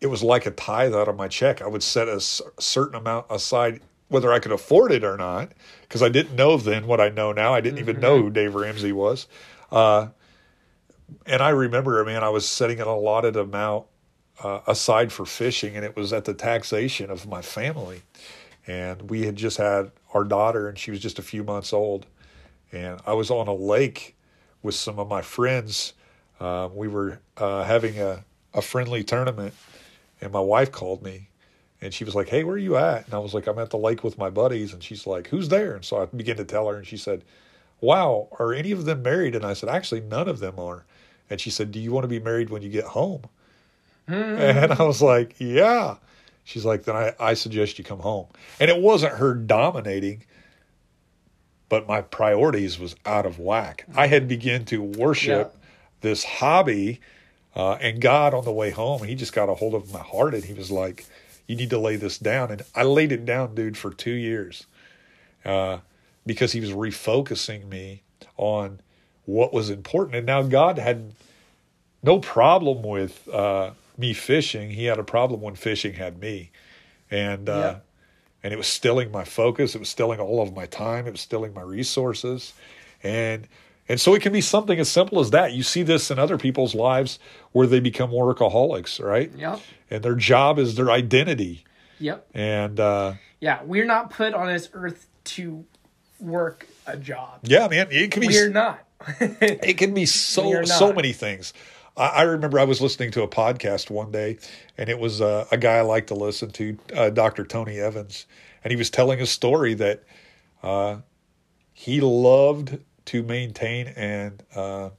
it 0.00 0.06
was 0.06 0.22
like 0.22 0.46
a 0.46 0.50
tithe 0.50 0.94
out 0.94 1.08
of 1.08 1.16
my 1.16 1.28
check. 1.28 1.60
I 1.60 1.66
would 1.66 1.82
set 1.82 2.08
a 2.08 2.14
s- 2.14 2.40
certain 2.58 2.94
amount 2.94 3.26
aside, 3.28 3.80
whether 4.14 4.32
I 4.32 4.38
could 4.38 4.52
afford 4.52 4.92
it 4.92 5.02
or 5.02 5.16
not, 5.16 5.50
because 5.82 6.00
I 6.00 6.08
didn't 6.08 6.36
know 6.36 6.56
then 6.56 6.86
what 6.86 7.00
I 7.00 7.08
know 7.08 7.32
now. 7.32 7.52
I 7.52 7.60
didn't 7.60 7.80
even 7.80 7.98
know 7.98 8.22
who 8.22 8.30
Dave 8.30 8.54
Ramsey 8.54 8.92
was. 8.92 9.26
Uh, 9.72 10.06
and 11.26 11.42
I 11.42 11.48
remember, 11.48 12.02
man, 12.04 12.22
I 12.22 12.28
was 12.28 12.48
setting 12.48 12.80
an 12.80 12.86
allotted 12.86 13.34
amount 13.34 13.86
uh, 14.40 14.60
aside 14.68 15.10
for 15.10 15.26
fishing, 15.26 15.74
and 15.74 15.84
it 15.84 15.96
was 15.96 16.12
at 16.12 16.26
the 16.26 16.32
taxation 16.32 17.10
of 17.10 17.26
my 17.26 17.42
family. 17.42 18.02
And 18.68 19.10
we 19.10 19.26
had 19.26 19.34
just 19.34 19.56
had 19.56 19.90
our 20.12 20.22
daughter, 20.22 20.68
and 20.68 20.78
she 20.78 20.92
was 20.92 21.00
just 21.00 21.18
a 21.18 21.22
few 21.22 21.42
months 21.42 21.72
old. 21.72 22.06
And 22.70 23.00
I 23.04 23.14
was 23.14 23.32
on 23.32 23.48
a 23.48 23.54
lake 23.54 24.14
with 24.62 24.76
some 24.76 25.00
of 25.00 25.08
my 25.08 25.22
friends. 25.22 25.92
Uh, 26.38 26.68
we 26.72 26.86
were 26.86 27.18
uh, 27.36 27.64
having 27.64 27.98
a, 28.00 28.24
a 28.54 28.62
friendly 28.62 29.02
tournament, 29.02 29.54
and 30.20 30.32
my 30.32 30.40
wife 30.40 30.70
called 30.70 31.02
me, 31.02 31.30
and 31.84 31.92
she 31.92 32.02
was 32.02 32.14
like, 32.14 32.30
"Hey, 32.30 32.44
where 32.44 32.54
are 32.54 32.58
you 32.58 32.76
at?" 32.78 33.04
And 33.04 33.12
I 33.12 33.18
was 33.18 33.34
like, 33.34 33.46
"I'm 33.46 33.58
at 33.58 33.68
the 33.68 33.76
lake 33.76 34.02
with 34.02 34.16
my 34.16 34.30
buddies." 34.30 34.72
And 34.72 34.82
she's 34.82 35.06
like, 35.06 35.28
"Who's 35.28 35.50
there?" 35.50 35.74
And 35.74 35.84
so 35.84 36.00
I 36.00 36.06
began 36.06 36.36
to 36.36 36.44
tell 36.44 36.66
her, 36.68 36.76
and 36.76 36.86
she 36.86 36.96
said, 36.96 37.22
"Wow, 37.82 38.28
are 38.40 38.54
any 38.54 38.72
of 38.72 38.86
them 38.86 39.02
married?" 39.02 39.34
And 39.34 39.44
I 39.44 39.52
said, 39.52 39.68
"Actually, 39.68 40.00
none 40.00 40.26
of 40.26 40.38
them 40.38 40.58
are." 40.58 40.86
And 41.28 41.38
she 41.40 41.50
said, 41.50 41.70
"Do 41.72 41.78
you 41.78 41.92
want 41.92 42.04
to 42.04 42.08
be 42.08 42.18
married 42.18 42.48
when 42.48 42.62
you 42.62 42.70
get 42.70 42.84
home?" 42.84 43.24
And 44.08 44.72
I 44.72 44.82
was 44.82 45.02
like, 45.02 45.36
"Yeah." 45.38 45.96
She's 46.42 46.64
like, 46.64 46.84
"Then 46.84 46.96
I, 46.96 47.14
I 47.20 47.34
suggest 47.34 47.78
you 47.78 47.84
come 47.84 48.00
home." 48.00 48.28
And 48.58 48.70
it 48.70 48.78
wasn't 48.78 49.14
her 49.14 49.34
dominating, 49.34 50.24
but 51.68 51.86
my 51.86 52.00
priorities 52.00 52.78
was 52.78 52.96
out 53.04 53.26
of 53.26 53.38
whack. 53.38 53.84
I 53.94 54.06
had 54.06 54.26
begun 54.26 54.64
to 54.66 54.82
worship 54.82 55.54
this 56.00 56.24
hobby, 56.24 57.00
uh, 57.54 57.72
and 57.74 58.00
God 58.00 58.32
on 58.32 58.44
the 58.44 58.52
way 58.52 58.70
home, 58.70 59.02
he 59.04 59.14
just 59.14 59.34
got 59.34 59.50
a 59.50 59.54
hold 59.54 59.74
of 59.74 59.92
my 59.92 60.00
heart, 60.00 60.34
and 60.34 60.44
he 60.44 60.54
was 60.54 60.70
like, 60.70 61.06
"You 61.46 61.56
need 61.56 61.70
to 61.70 61.78
lay 61.78 61.96
this 61.96 62.18
down." 62.18 62.50
And 62.50 62.62
I 62.74 62.82
laid 62.82 63.12
it 63.12 63.24
down, 63.24 63.54
dude, 63.54 63.76
for 63.76 63.90
two 63.90 64.12
years, 64.12 64.66
uh, 65.44 65.78
because 66.26 66.52
he 66.52 66.60
was 66.60 66.70
refocusing 66.70 67.68
me 67.68 68.02
on 68.36 68.80
what 69.26 69.52
was 69.52 69.70
important. 69.70 70.16
And 70.16 70.26
now 70.26 70.42
God 70.42 70.78
had 70.78 71.12
no 72.02 72.18
problem 72.18 72.82
with 72.82 73.26
uh, 73.28 73.70
me 73.96 74.12
fishing. 74.12 74.70
He 74.70 74.84
had 74.84 74.98
a 74.98 75.04
problem 75.04 75.40
when 75.40 75.54
fishing 75.54 75.94
had 75.94 76.18
me, 76.20 76.50
and 77.10 77.48
uh, 77.48 77.52
Yeah. 77.52 77.78
and 78.42 78.52
it 78.52 78.56
was 78.56 78.66
stealing 78.66 79.10
my 79.10 79.24
focus. 79.24 79.74
It 79.74 79.78
was 79.78 79.88
stealing 79.88 80.20
all 80.20 80.42
of 80.42 80.54
my 80.54 80.66
time. 80.66 81.06
It 81.06 81.12
was 81.12 81.20
stealing 81.22 81.54
my 81.54 81.62
resources, 81.62 82.52
and 83.02 83.46
and 83.88 84.00
so 84.00 84.14
it 84.14 84.22
can 84.22 84.32
be 84.32 84.40
something 84.40 84.78
as 84.78 84.88
simple 84.88 85.20
as 85.20 85.30
that. 85.30 85.52
You 85.52 85.62
see 85.62 85.82
this 85.82 86.10
in 86.10 86.18
other 86.18 86.38
people's 86.38 86.74
lives 86.74 87.18
where 87.52 87.66
they 87.66 87.80
become 87.80 88.10
workaholics, 88.10 89.02
right? 89.04 89.30
Yep. 89.36 89.60
And 89.90 90.02
their 90.02 90.14
job 90.14 90.58
is 90.58 90.74
their 90.76 90.90
identity, 90.90 91.64
Yep. 92.00 92.26
and 92.34 92.80
uh, 92.80 93.14
Yeah, 93.40 93.62
we're 93.64 93.84
not 93.84 94.10
put 94.10 94.34
on 94.34 94.46
this 94.52 94.68
earth 94.72 95.06
to 95.24 95.64
work 96.20 96.66
a 96.86 96.96
job. 96.96 97.40
yeah, 97.42 97.68
man, 97.68 97.88
it 97.90 98.10
can 98.10 98.20
be 98.20 98.28
We're 98.28 98.48
not. 98.50 98.80
it 99.20 99.76
can 99.76 99.92
be 99.92 100.06
so 100.06 100.64
so 100.64 100.92
many 100.92 101.12
things. 101.12 101.52
I, 101.96 102.06
I 102.08 102.22
remember 102.22 102.58
I 102.58 102.64
was 102.64 102.80
listening 102.80 103.10
to 103.12 103.22
a 103.22 103.28
podcast 103.28 103.90
one 103.90 104.10
day, 104.10 104.38
and 104.78 104.88
it 104.88 104.98
was 104.98 105.20
uh, 105.20 105.46
a 105.52 105.58
guy 105.58 105.74
I 105.76 105.80
like 105.82 106.06
to 106.08 106.14
listen 106.14 106.50
to, 106.52 106.78
uh, 106.96 107.10
Dr. 107.10 107.44
Tony 107.44 107.78
Evans, 107.78 108.26
and 108.62 108.70
he 108.70 108.76
was 108.76 108.88
telling 108.90 109.20
a 109.20 109.26
story 109.26 109.74
that 109.74 110.02
uh, 110.62 110.96
he 111.74 112.00
loved 112.00 112.78
to 113.06 113.22
maintain 113.22 113.88
and 113.88 114.42
uh, 114.54 114.90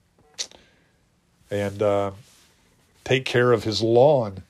and 1.50 1.82
uh, 1.82 2.12
take 3.04 3.26
care 3.26 3.52
of 3.52 3.64
his 3.64 3.82
lawn, 3.82 4.44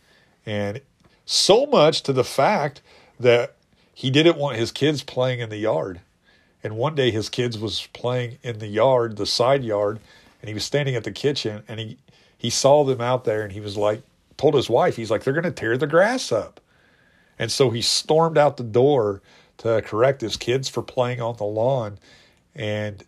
and 0.46 0.82
so 1.26 1.66
much 1.66 2.04
to 2.04 2.14
the 2.14 2.24
fact 2.24 2.82
that 3.20 3.56
he 3.94 4.12
didn't 4.12 4.38
want 4.38 4.58
his 4.58 4.72
kids 4.72 5.04
playing 5.04 5.40
in 5.40 5.50
the 5.50 5.58
yard. 5.58 6.02
And 6.64 6.78
one 6.78 6.96
day 6.96 7.12
his 7.12 7.30
kids 7.30 7.58
was 7.58 7.88
playing 7.94 8.38
in 8.44 8.60
the 8.60 8.68
yard, 8.68 9.18
the 9.18 9.26
side 9.26 9.64
yard, 9.64 10.00
and 10.42 10.48
he 10.48 10.54
was 10.54 10.66
standing 10.66 10.96
at 10.96 11.04
the 11.04 11.12
kitchen 11.12 11.64
and 11.68 11.80
he 11.80 11.98
he 12.38 12.50
saw 12.50 12.84
them 12.84 13.02
out 13.02 13.24
there 13.24 13.44
and 13.44 13.52
he 13.52 13.60
was 13.60 13.78
like 13.78 14.02
told 14.38 14.54
his 14.54 14.70
wife, 14.70 14.96
he's 14.96 15.10
like, 15.10 15.24
they're 15.24 15.34
gonna 15.34 15.52
tear 15.52 15.78
the 15.78 15.88
grass 15.88 16.32
up. 16.32 16.60
And 17.40 17.52
so 17.52 17.70
he 17.70 17.82
stormed 17.82 18.38
out 18.38 18.58
the 18.58 18.64
door 18.64 19.22
to 19.58 19.82
correct 19.84 20.22
his 20.22 20.38
kids 20.38 20.68
for 20.68 20.82
playing 20.82 21.22
on 21.22 21.38
the 21.38 21.46
lawn. 21.46 21.98
And 22.54 23.04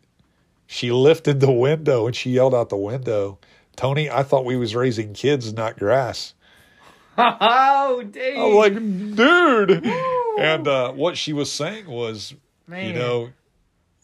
she 0.67 0.91
lifted 0.91 1.39
the 1.39 1.51
window 1.51 2.05
and 2.05 2.15
she 2.15 2.31
yelled 2.31 2.53
out 2.53 2.69
the 2.69 2.77
window, 2.77 3.39
Tony, 3.75 4.09
I 4.09 4.23
thought 4.23 4.45
we 4.45 4.57
was 4.57 4.75
raising 4.75 5.13
kids, 5.13 5.53
not 5.53 5.79
grass. 5.79 6.33
oh, 7.17 8.03
dang. 8.03 8.41
I'm 8.41 8.53
like, 8.53 8.73
dude. 9.15 9.85
And 10.37 10.67
uh, 10.67 10.91
what 10.91 11.17
she 11.17 11.33
was 11.33 11.51
saying 11.51 11.87
was, 11.87 12.35
Man. 12.67 12.85
you 12.85 12.93
know, 12.93 13.29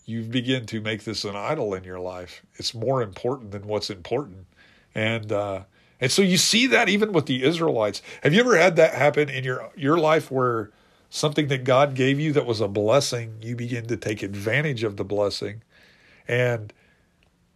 you 0.06 0.24
begin 0.24 0.66
to 0.68 0.82
make 0.82 1.04
this 1.04 1.26
an 1.26 1.36
idol 1.36 1.74
in 1.76 1.84
your 1.84 2.00
life. 2.00 2.42
It's 2.56 2.74
more 2.74 3.04
important 3.04 3.52
than 3.52 3.68
what's 3.68 3.90
important. 3.90 4.48
And 4.96 5.32
uh, 5.32 5.64
and 6.02 6.12
so 6.12 6.22
you 6.22 6.38
see 6.38 6.68
that 6.68 6.90
even 6.90 7.14
with 7.14 7.28
the 7.28 7.44
Israelites. 7.44 8.02
Have 8.24 8.34
you 8.34 8.40
ever 8.40 8.58
had 8.58 8.78
that 8.78 8.96
happen 8.96 9.30
in 9.30 9.44
your 9.44 9.70
your 9.76 9.98
life 9.98 10.32
where 10.32 10.72
something 11.10 11.48
that 11.50 11.64
God 11.64 11.94
gave 11.94 12.20
you 12.20 12.34
that 12.34 12.46
was 12.48 12.62
a 12.62 12.68
blessing, 12.68 13.36
you 13.42 13.56
begin 13.56 13.86
to 13.88 13.96
take 13.98 14.24
advantage 14.24 14.84
of 14.84 14.98
the 14.98 15.06
blessing 15.06 15.62
and 16.28 16.74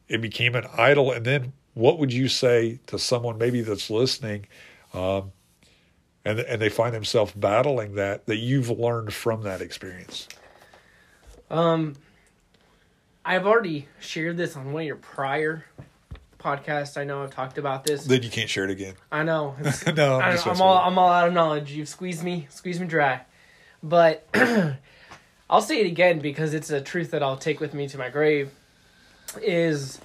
it 0.08 0.22
became 0.22 0.56
an 0.56 0.66
idol 0.78 1.12
and 1.12 1.26
then 1.26 1.54
what 1.74 2.00
would 2.00 2.12
you 2.12 2.28
say 2.28 2.80
to 2.88 2.98
someone 2.98 3.38
maybe 3.38 3.62
that's 3.62 3.90
listening 3.90 4.46
um, 4.94 5.32
and 6.26 6.40
and 6.40 6.62
they 6.62 6.70
find 6.70 6.94
themselves 6.94 7.32
battling 7.34 7.96
that 7.96 8.26
that 8.26 8.38
you've 8.38 8.70
learned 8.70 9.14
from 9.14 9.44
that 9.44 9.62
experience 9.62 10.28
Um, 11.50 11.96
I've 13.26 13.46
already 13.46 13.88
shared 14.00 14.38
this 14.38 14.56
on 14.56 14.72
one 14.74 14.84
of 14.84 14.88
your 14.88 14.96
prior 14.96 15.66
podcasts. 16.40 16.98
I 16.98 17.04
know 17.04 17.24
I've 17.24 17.32
talked 17.32 17.58
about 17.58 17.84
this. 17.84 18.06
then 18.06 18.24
you 18.24 18.30
can't 18.30 18.50
share 18.50 18.64
it 18.64 18.70
again 18.70 18.94
I 19.12 19.24
know. 19.24 19.56
No 19.96 20.20
I, 20.20 20.28
I'm, 20.30 20.34
just 20.36 20.48
am 20.48 20.62
all. 20.62 20.78
I'm 20.78 20.98
all 20.98 21.10
out 21.10 21.28
of 21.28 21.34
knowledge. 21.34 21.72
You've 21.72 21.90
squeezed 21.90 22.24
me, 22.24 22.48
squeezed 22.50 22.80
me 22.80 22.88
dry. 22.88 23.22
But 23.84 24.28
I'll 25.50 25.62
say 25.62 25.80
it 25.82 25.88
again 25.88 26.20
because 26.20 26.54
it's 26.54 26.70
a 26.70 26.82
truth 26.82 27.12
that 27.12 27.22
I'll 27.24 27.38
take 27.38 27.60
with 27.60 27.74
me 27.74 27.88
to 27.90 27.98
my 27.98 28.10
grave. 28.10 28.52
Is 29.42 30.00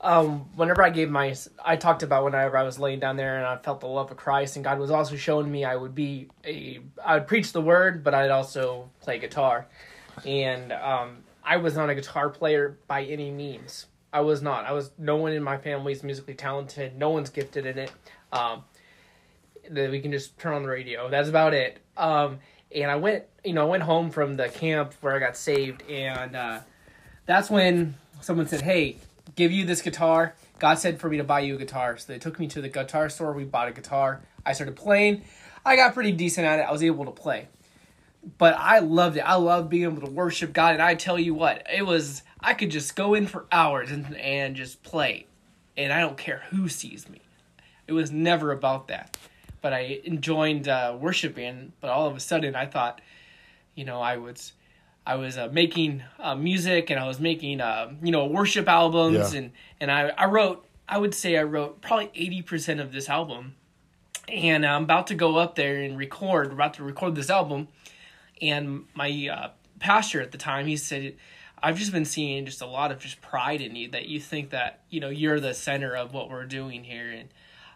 um, 0.00 0.50
whenever 0.54 0.82
I 0.82 0.90
gave 0.90 1.10
my, 1.10 1.34
I 1.64 1.76
talked 1.76 2.02
about 2.02 2.24
whenever 2.24 2.56
I 2.56 2.62
was 2.62 2.78
laying 2.78 3.00
down 3.00 3.16
there 3.16 3.38
and 3.38 3.46
I 3.46 3.56
felt 3.56 3.80
the 3.80 3.86
love 3.86 4.10
of 4.10 4.16
Christ, 4.16 4.56
and 4.56 4.64
God 4.64 4.78
was 4.78 4.90
also 4.90 5.16
showing 5.16 5.50
me 5.50 5.64
I 5.64 5.76
would 5.76 5.94
be 5.94 6.28
a, 6.44 6.80
I 7.04 7.14
would 7.14 7.26
preach 7.26 7.52
the 7.52 7.62
word, 7.62 8.04
but 8.04 8.14
I'd 8.14 8.30
also 8.30 8.90
play 9.00 9.18
guitar, 9.18 9.66
and 10.26 10.72
um, 10.72 11.24
I 11.42 11.56
was 11.56 11.74
not 11.74 11.88
a 11.88 11.94
guitar 11.94 12.28
player 12.28 12.78
by 12.86 13.04
any 13.04 13.30
means. 13.30 13.86
I 14.12 14.20
was 14.20 14.42
not. 14.42 14.66
I 14.66 14.72
was. 14.72 14.92
No 14.98 15.16
one 15.16 15.32
in 15.32 15.42
my 15.42 15.56
family 15.56 15.92
is 15.92 16.04
musically 16.04 16.34
talented. 16.34 16.96
No 16.96 17.10
one's 17.10 17.30
gifted 17.30 17.66
in 17.66 17.78
it. 17.78 17.90
Um, 18.32 18.62
that 19.70 19.90
we 19.90 20.00
can 20.00 20.12
just 20.12 20.38
turn 20.38 20.54
on 20.54 20.62
the 20.62 20.68
radio. 20.68 21.08
That's 21.08 21.28
about 21.28 21.54
it. 21.54 21.78
Um, 21.96 22.38
and 22.74 22.90
I 22.90 22.96
went, 22.96 23.24
you 23.44 23.54
know, 23.54 23.62
I 23.62 23.70
went 23.70 23.82
home 23.82 24.10
from 24.10 24.36
the 24.36 24.48
camp 24.48 24.94
where 25.00 25.16
I 25.16 25.18
got 25.18 25.36
saved, 25.36 25.82
and 25.90 26.36
uh, 26.36 26.60
that's 27.26 27.50
when 27.50 27.94
someone 28.24 28.48
said, 28.48 28.62
"Hey, 28.62 28.96
give 29.36 29.52
you 29.52 29.64
this 29.64 29.82
guitar." 29.82 30.34
God 30.58 30.78
said 30.78 31.00
for 31.00 31.08
me 31.08 31.18
to 31.18 31.24
buy 31.24 31.40
you 31.40 31.56
a 31.56 31.58
guitar, 31.58 31.96
so 31.96 32.12
they 32.12 32.18
took 32.18 32.38
me 32.38 32.46
to 32.48 32.60
the 32.60 32.68
guitar 32.68 33.08
store. 33.08 33.32
We 33.32 33.44
bought 33.44 33.68
a 33.68 33.72
guitar. 33.72 34.22
I 34.46 34.52
started 34.52 34.76
playing. 34.76 35.22
I 35.64 35.76
got 35.76 35.94
pretty 35.94 36.12
decent 36.12 36.46
at 36.46 36.58
it. 36.58 36.62
I 36.62 36.72
was 36.72 36.82
able 36.82 37.04
to 37.06 37.10
play, 37.10 37.48
but 38.38 38.54
I 38.58 38.80
loved 38.80 39.16
it. 39.16 39.20
I 39.20 39.34
loved 39.34 39.70
being 39.70 39.84
able 39.84 40.06
to 40.06 40.10
worship 40.10 40.52
God, 40.52 40.74
and 40.74 40.82
I 40.82 40.94
tell 40.94 41.18
you 41.18 41.34
what, 41.34 41.66
it 41.72 41.86
was. 41.86 42.22
I 42.40 42.54
could 42.54 42.70
just 42.70 42.94
go 42.96 43.14
in 43.14 43.26
for 43.26 43.46
hours 43.50 43.90
and 43.90 44.16
and 44.16 44.56
just 44.56 44.82
play, 44.82 45.26
and 45.76 45.92
I 45.92 46.00
don't 46.00 46.18
care 46.18 46.42
who 46.50 46.68
sees 46.68 47.08
me. 47.08 47.20
It 47.86 47.92
was 47.92 48.10
never 48.10 48.50
about 48.52 48.88
that 48.88 49.16
but 49.64 49.72
I 49.72 49.98
enjoyed 50.04 50.68
uh, 50.68 50.94
worshiping. 51.00 51.72
But 51.80 51.88
all 51.88 52.06
of 52.06 52.14
a 52.14 52.20
sudden, 52.20 52.54
I 52.54 52.66
thought, 52.66 53.00
you 53.74 53.86
know, 53.86 53.98
I 53.98 54.18
was, 54.18 54.52
I 55.06 55.16
was 55.16 55.36
uh, 55.36 55.48
making 55.52 56.02
uh, 56.18 56.34
music 56.34 56.90
and 56.90 56.98
I 56.98 57.06
was 57.06 57.20
making, 57.20 57.60
uh, 57.60 57.92
you 58.02 58.10
know, 58.10 58.26
worship 58.26 58.68
albums, 58.68 59.32
Yeah. 59.34 59.40
and 59.40 59.52
and 59.80 59.90
I 59.90 60.08
I 60.16 60.26
wrote, 60.26 60.66
I 60.88 60.98
would 60.98 61.14
say 61.14 61.36
I 61.36 61.42
wrote 61.42 61.80
probably 61.82 62.10
eighty 62.14 62.42
percent 62.42 62.80
of 62.80 62.92
this 62.92 63.08
album, 63.08 63.54
and 64.28 64.64
I'm 64.64 64.84
about 64.84 65.06
to 65.08 65.14
go 65.14 65.36
up 65.36 65.54
there 65.56 65.76
and 65.82 65.98
record, 65.98 66.52
about 66.52 66.74
to 66.74 66.84
record 66.84 67.14
this 67.14 67.28
album, 67.30 67.68
and 68.40 68.84
my 68.94 69.28
uh, 69.30 69.50
pastor 69.78 70.20
at 70.22 70.32
the 70.32 70.38
time, 70.38 70.66
he 70.66 70.76
said. 70.76 71.16
I've 71.62 71.78
just 71.78 71.92
been 71.92 72.04
seeing 72.04 72.44
just 72.44 72.60
a 72.60 72.66
lot 72.66 72.92
of 72.92 72.98
just 72.98 73.22
pride 73.22 73.62
in 73.62 73.74
you 73.74 73.88
that 73.92 74.06
you 74.06 74.20
think 74.20 74.50
that 74.50 74.80
you 74.90 75.00
know 75.00 75.08
you're 75.08 75.40
the 75.40 75.54
center 75.54 75.96
of 75.96 76.12
what 76.12 76.28
we're 76.28 76.44
doing 76.44 76.84
here 76.84 77.08
and 77.10 77.30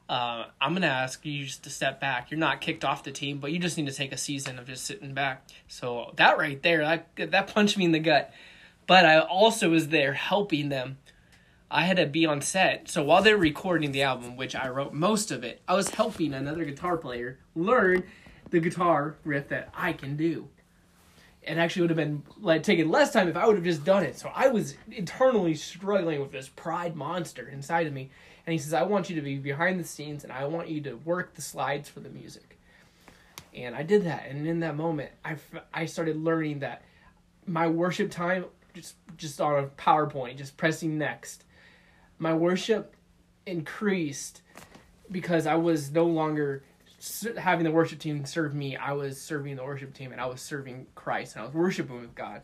uh, 0.08 0.46
I'm 0.60 0.72
gonna 0.72 0.86
ask 0.86 1.24
you 1.26 1.44
just 1.44 1.64
to 1.64 1.70
step 1.70 2.00
back. 2.00 2.30
You're 2.30 2.40
not 2.40 2.60
kicked 2.60 2.84
off 2.84 3.04
the 3.04 3.12
team, 3.12 3.38
but 3.38 3.52
you 3.52 3.58
just 3.58 3.76
need 3.76 3.86
to 3.86 3.92
take 3.92 4.12
a 4.12 4.16
season 4.16 4.58
of 4.58 4.66
just 4.66 4.84
sitting 4.84 5.12
back. 5.12 5.46
So 5.66 6.12
that 6.16 6.38
right 6.38 6.62
there, 6.62 6.80
that 6.80 7.30
that 7.30 7.52
punched 7.54 7.76
me 7.76 7.84
in 7.84 7.92
the 7.92 7.98
gut. 7.98 8.32
But 8.86 9.04
I 9.04 9.18
also 9.18 9.70
was 9.70 9.88
there 9.88 10.14
helping 10.14 10.70
them. 10.70 10.96
I 11.70 11.84
had 11.84 11.98
to 11.98 12.06
be 12.06 12.24
on 12.24 12.40
set. 12.40 12.88
So 12.88 13.04
while 13.04 13.22
they're 13.22 13.36
recording 13.36 13.92
the 13.92 14.02
album, 14.02 14.38
which 14.38 14.56
I 14.56 14.70
wrote 14.70 14.94
most 14.94 15.30
of 15.30 15.44
it, 15.44 15.60
I 15.68 15.74
was 15.74 15.90
helping 15.90 16.32
another 16.32 16.64
guitar 16.64 16.96
player 16.96 17.38
learn 17.54 18.04
the 18.48 18.60
guitar 18.60 19.16
riff 19.24 19.48
that 19.48 19.68
I 19.74 19.92
can 19.92 20.16
do. 20.16 20.48
It 21.42 21.58
actually 21.58 21.82
would 21.82 21.90
have 21.90 21.98
been 21.98 22.22
like 22.40 22.62
taking 22.62 22.88
less 22.88 23.12
time 23.12 23.28
if 23.28 23.36
I 23.36 23.46
would 23.46 23.56
have 23.56 23.64
just 23.64 23.84
done 23.84 24.04
it. 24.04 24.18
So 24.18 24.30
I 24.34 24.48
was 24.48 24.76
internally 24.90 25.54
struggling 25.54 26.20
with 26.22 26.32
this 26.32 26.48
pride 26.48 26.96
monster 26.96 27.46
inside 27.46 27.86
of 27.86 27.92
me 27.92 28.10
and 28.48 28.54
he 28.54 28.58
says, 28.58 28.72
I 28.72 28.82
want 28.82 29.10
you 29.10 29.16
to 29.16 29.20
be 29.20 29.36
behind 29.36 29.78
the 29.78 29.84
scenes 29.84 30.24
and 30.24 30.32
I 30.32 30.46
want 30.46 30.70
you 30.70 30.80
to 30.80 30.94
work 30.94 31.34
the 31.34 31.42
slides 31.42 31.86
for 31.86 32.00
the 32.00 32.08
music. 32.08 32.58
And 33.52 33.76
I 33.76 33.82
did 33.82 34.04
that. 34.04 34.24
And 34.26 34.46
in 34.46 34.60
that 34.60 34.74
moment, 34.74 35.10
I, 35.22 35.36
I 35.74 35.84
started 35.84 36.16
learning 36.16 36.60
that 36.60 36.80
my 37.46 37.68
worship 37.68 38.10
time, 38.10 38.46
just, 38.72 38.94
just 39.18 39.38
on 39.42 39.64
a 39.64 39.66
PowerPoint, 39.66 40.38
just 40.38 40.56
pressing 40.56 40.96
next, 40.96 41.44
my 42.18 42.32
worship 42.32 42.96
increased 43.44 44.40
because 45.10 45.46
I 45.46 45.56
was 45.56 45.90
no 45.90 46.06
longer 46.06 46.64
having 47.36 47.64
the 47.64 47.70
worship 47.70 47.98
team 47.98 48.24
serve 48.24 48.54
me. 48.54 48.78
I 48.78 48.92
was 48.92 49.20
serving 49.20 49.56
the 49.56 49.62
worship 49.62 49.92
team 49.92 50.10
and 50.10 50.22
I 50.22 50.24
was 50.24 50.40
serving 50.40 50.86
Christ 50.94 51.34
and 51.34 51.42
I 51.42 51.44
was 51.44 51.54
worshiping 51.54 52.00
with 52.00 52.14
God. 52.14 52.40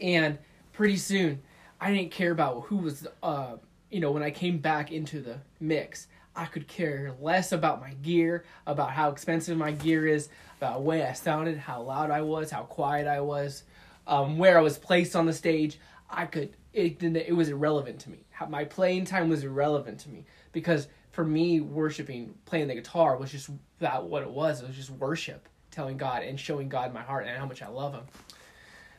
And 0.00 0.38
pretty 0.72 0.96
soon, 0.96 1.42
I 1.78 1.92
didn't 1.92 2.10
care 2.10 2.30
about 2.30 2.62
who 2.68 2.78
was 2.78 3.06
uh, 3.22 3.56
you 3.92 4.00
know, 4.00 4.10
when 4.10 4.22
I 4.22 4.30
came 4.30 4.58
back 4.58 4.90
into 4.90 5.20
the 5.20 5.38
mix, 5.60 6.08
I 6.34 6.46
could 6.46 6.66
care 6.66 7.12
less 7.20 7.52
about 7.52 7.80
my 7.80 7.92
gear, 7.94 8.44
about 8.66 8.90
how 8.90 9.10
expensive 9.10 9.58
my 9.58 9.72
gear 9.72 10.06
is, 10.06 10.30
about 10.56 10.78
the 10.78 10.82
way 10.82 11.04
I 11.04 11.12
sounded, 11.12 11.58
how 11.58 11.82
loud 11.82 12.10
I 12.10 12.22
was, 12.22 12.50
how 12.50 12.62
quiet 12.62 13.06
I 13.06 13.20
was, 13.20 13.64
um, 14.06 14.38
where 14.38 14.58
I 14.58 14.62
was 14.62 14.78
placed 14.78 15.14
on 15.14 15.26
the 15.26 15.32
stage. 15.32 15.78
I 16.08 16.24
could 16.26 16.56
it 16.72 17.02
it 17.02 17.36
was 17.36 17.50
irrelevant 17.50 18.00
to 18.00 18.10
me. 18.10 18.24
My 18.48 18.64
playing 18.64 19.04
time 19.04 19.28
was 19.28 19.44
irrelevant 19.44 20.00
to 20.00 20.08
me 20.08 20.24
because 20.52 20.88
for 21.10 21.24
me, 21.24 21.60
worshiping, 21.60 22.34
playing 22.46 22.68
the 22.68 22.74
guitar 22.74 23.18
was 23.18 23.30
just 23.30 23.50
that 23.80 24.02
what 24.02 24.22
it 24.22 24.30
was. 24.30 24.62
It 24.62 24.66
was 24.66 24.76
just 24.76 24.90
worship, 24.90 25.48
telling 25.70 25.98
God 25.98 26.22
and 26.22 26.40
showing 26.40 26.70
God 26.70 26.94
my 26.94 27.02
heart 27.02 27.26
and 27.26 27.36
how 27.36 27.44
much 27.44 27.60
I 27.60 27.68
love 27.68 27.92
Him. 27.92 28.04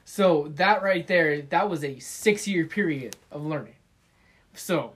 So 0.06 0.52
that 0.56 0.84
right 0.84 1.08
there, 1.08 1.42
that 1.42 1.68
was 1.68 1.84
a 1.84 1.98
six 1.98 2.48
year 2.48 2.68
period 2.68 3.16
of 3.32 3.44
learning. 3.44 3.74
So, 4.54 4.94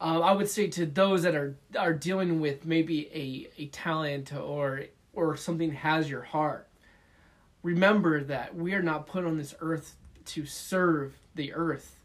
um, 0.00 0.22
I 0.22 0.32
would 0.32 0.48
say 0.48 0.68
to 0.68 0.86
those 0.86 1.22
that 1.22 1.34
are 1.34 1.56
are 1.78 1.92
dealing 1.92 2.40
with 2.40 2.64
maybe 2.64 3.08
a, 3.12 3.62
a 3.62 3.66
talent 3.66 4.32
or 4.32 4.84
or 5.12 5.36
something 5.36 5.72
has 5.72 6.08
your 6.08 6.22
heart, 6.22 6.68
remember 7.62 8.22
that 8.24 8.54
we 8.54 8.74
are 8.74 8.82
not 8.82 9.06
put 9.06 9.24
on 9.24 9.36
this 9.38 9.54
earth 9.60 9.96
to 10.26 10.46
serve 10.46 11.14
the 11.34 11.52
earth. 11.52 11.96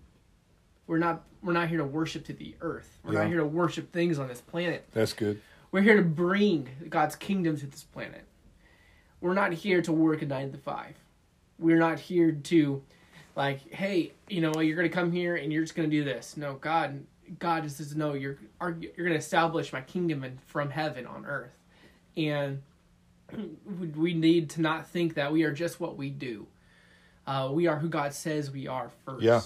We're 0.87 0.97
not 0.97 1.23
we're 1.43 1.53
not 1.53 1.69
here 1.69 1.77
to 1.77 1.85
worship 1.85 2.25
to 2.25 2.33
the 2.33 2.55
earth. 2.61 2.97
We're 3.03 3.13
yeah. 3.13 3.19
not 3.19 3.27
here 3.27 3.37
to 3.37 3.45
worship 3.45 3.91
things 3.91 4.17
on 4.17 4.27
this 4.27 4.41
planet. 4.41 4.85
That's 4.93 5.13
good. 5.13 5.41
We're 5.71 5.81
here 5.81 5.97
to 5.97 6.03
bring 6.03 6.69
God's 6.89 7.15
kingdom 7.15 7.57
to 7.57 7.65
this 7.65 7.83
planet. 7.83 8.23
We're 9.21 9.33
not 9.33 9.53
here 9.53 9.81
to 9.81 9.91
work 9.91 10.21
a 10.21 10.25
nine 10.25 10.51
to 10.51 10.57
five. 10.57 10.95
We're 11.59 11.79
not 11.79 11.99
here 11.99 12.31
to 12.31 12.83
like, 13.35 13.73
hey, 13.73 14.13
you 14.27 14.41
know, 14.41 14.59
you're 14.59 14.75
gonna 14.75 14.89
come 14.89 15.11
here 15.11 15.35
and 15.35 15.51
you're 15.51 15.63
just 15.63 15.75
gonna 15.75 15.87
do 15.87 16.03
this. 16.03 16.37
No, 16.37 16.55
God, 16.55 17.03
God 17.39 17.63
just 17.63 17.77
says, 17.77 17.95
no, 17.95 18.13
you're 18.13 18.37
you're 18.61 19.05
gonna 19.07 19.15
establish 19.15 19.73
my 19.73 19.81
kingdom 19.81 20.23
and 20.23 20.41
from 20.43 20.69
heaven 20.69 21.05
on 21.05 21.25
earth, 21.25 21.57
and 22.15 22.61
we 23.97 24.13
need 24.13 24.49
to 24.51 24.61
not 24.61 24.87
think 24.87 25.15
that 25.15 25.31
we 25.31 25.43
are 25.43 25.51
just 25.51 25.79
what 25.79 25.97
we 25.97 26.09
do. 26.09 26.47
Uh, 27.25 27.49
we 27.51 27.67
are 27.67 27.77
who 27.77 27.87
God 27.89 28.13
says 28.13 28.51
we 28.51 28.67
are 28.67 28.91
first, 29.05 29.23
yeah. 29.23 29.41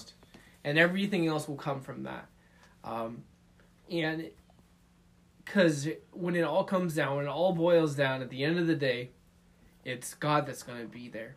and 0.64 0.78
everything 0.78 1.26
else 1.26 1.48
will 1.48 1.56
come 1.56 1.80
from 1.80 2.02
that. 2.02 2.26
Um, 2.84 3.22
and 3.90 4.30
because 5.44 5.88
when 6.12 6.36
it 6.36 6.42
all 6.42 6.64
comes 6.64 6.94
down, 6.94 7.16
when 7.16 7.24
it 7.24 7.30
all 7.30 7.52
boils 7.52 7.94
down, 7.94 8.20
at 8.20 8.28
the 8.28 8.44
end 8.44 8.58
of 8.58 8.66
the 8.66 8.74
day, 8.74 9.10
it's 9.84 10.14
God 10.14 10.46
that's 10.46 10.62
going 10.62 10.80
to 10.80 10.86
be 10.86 11.08
there 11.08 11.36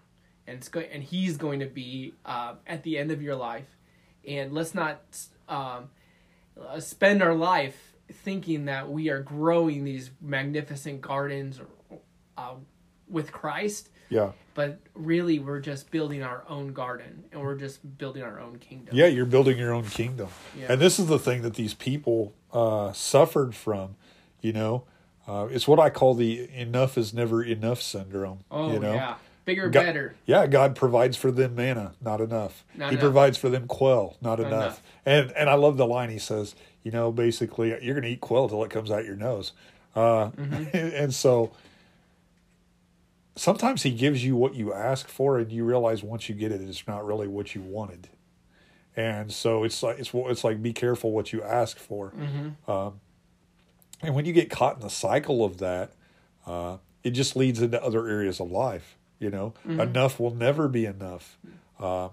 and 0.52 0.60
it's 0.60 0.68
going 0.68 0.88
and 0.92 1.02
he's 1.02 1.38
going 1.38 1.62
to 1.62 1.66
be 1.66 2.14
uh, 2.26 2.56
at 2.68 2.84
the 2.84 2.98
end 2.98 3.10
of 3.10 3.22
your 3.22 3.36
life 3.36 3.78
and 4.28 4.54
let's 4.54 4.76
not 4.76 5.02
um, 5.48 5.90
uh, 6.62 6.80
spend 6.80 7.24
our 7.24 7.34
life 7.34 7.94
thinking 8.12 8.66
that 8.66 8.92
we 8.92 9.10
are 9.10 9.22
growing 9.22 9.86
these 9.86 10.12
magnificent 10.22 11.02
gardens 11.02 11.62
uh, 12.38 12.54
with 13.10 13.32
Christ. 13.32 13.90
Yeah. 14.10 14.32
But 14.54 14.80
really, 14.94 15.40
we're 15.40 15.62
just 15.62 15.90
building 15.90 16.22
our 16.22 16.44
own 16.50 16.74
garden 16.74 17.24
and 17.32 17.42
we're 17.42 17.56
just 17.56 17.98
building 17.98 18.22
our 18.22 18.40
own 18.40 18.58
kingdom. 18.58 18.94
Yeah, 18.94 19.08
you're 19.08 19.26
building 19.26 19.58
your 19.58 19.74
own 19.74 19.86
kingdom. 19.86 20.28
Yeah. 20.60 20.74
And 20.74 20.82
this 20.82 21.00
is 21.00 21.08
the 21.08 21.18
thing 21.18 21.42
that 21.44 21.54
these 21.54 21.74
people 21.74 22.34
uh, 22.52 22.92
suffered 22.92 23.56
from, 23.56 23.96
you 24.42 24.52
know. 24.52 24.84
Uh, 25.26 25.48
it's 25.50 25.68
what 25.68 25.80
I 25.80 25.90
call 25.90 26.14
the 26.14 26.50
enough 26.54 26.98
is 26.98 27.14
never 27.14 27.42
enough 27.42 27.82
syndrome. 27.82 28.40
Oh, 28.52 28.74
you 28.74 28.80
know? 28.80 28.94
yeah. 28.94 29.16
Bigger, 29.43 29.69
God, 29.69 29.86
better. 29.86 30.15
Yeah, 30.25 30.45
God 30.47 30.75
provides 30.75 31.17
for 31.17 31.32
them 31.32 31.56
manna, 31.56 31.93
not 31.99 32.21
enough. 32.21 32.63
Not 32.75 32.89
he 32.89 32.95
enough. 32.95 33.01
provides 33.01 33.38
for 33.38 33.49
them 33.49 33.67
quail, 33.67 34.17
not, 34.21 34.39
not 34.39 34.47
enough. 34.47 34.51
enough. 34.51 34.82
And 35.06 35.32
and 35.32 35.49
I 35.49 35.56
love 35.56 35.77
the 35.77 35.88
line 35.88 36.10
he 36.10 36.19
says, 36.19 36.56
you 36.84 36.91
know, 36.91 37.12
basically 37.12 37.69
you're 37.69 37.95
going 37.95 38.04
to 38.04 38.10
eat 38.10 38.21
quail 38.21 38.47
till 38.47 38.63
it 38.63 38.69
comes 38.69 38.91
out 38.91 39.06
your 39.06 39.15
nose. 39.15 39.54
Uh, 39.95 40.30
mm-hmm. 40.30 40.65
and 40.73 41.13
so 41.13 41.51
sometimes 43.36 43.84
he 43.84 43.91
gives 43.91 44.23
you 44.23 44.36
what 44.36 44.56
you 44.56 44.73
ask 44.73 45.08
for, 45.08 45.39
and 45.39 45.51
you 45.51 45.63
realize 45.63 46.04
once 46.04 46.30
you 46.30 46.36
get 46.36 46.51
it, 46.51 46.62
it's 46.62 46.88
not 46.88 47.06
really 47.06 47.27
what 47.27 47.56
you 47.56 47.62
wanted. 47.62 48.10
And 48.95 49.32
so 49.32 49.63
it's 49.63 49.82
like 49.82 49.99
it's 49.99 50.12
it's 50.13 50.43
like 50.43 50.62
be 50.62 50.73
careful 50.73 51.12
what 51.12 51.32
you 51.32 51.41
ask 51.41 51.77
for. 51.77 52.12
Mm-hmm. 52.12 52.71
Um, 52.71 52.99
and 54.01 54.15
when 54.15 54.25
you 54.25 54.34
get 54.34 54.49
caught 54.49 54.75
in 54.75 54.82
the 54.82 54.89
cycle 54.89 55.45
of 55.45 55.58
that, 55.60 55.91
uh, 56.45 56.77
it 57.04 57.12
just 57.12 57.36
leads 57.36 57.62
into 57.62 57.82
other 57.82 58.08
areas 58.08 58.39
of 58.39 58.51
life. 58.51 58.97
You 59.22 59.30
know, 59.30 59.54
mm-hmm. 59.68 59.80
enough 59.80 60.20
will 60.20 60.34
never 60.34 60.68
be 60.68 60.86
enough. 60.86 61.38
Uh, 61.80 62.10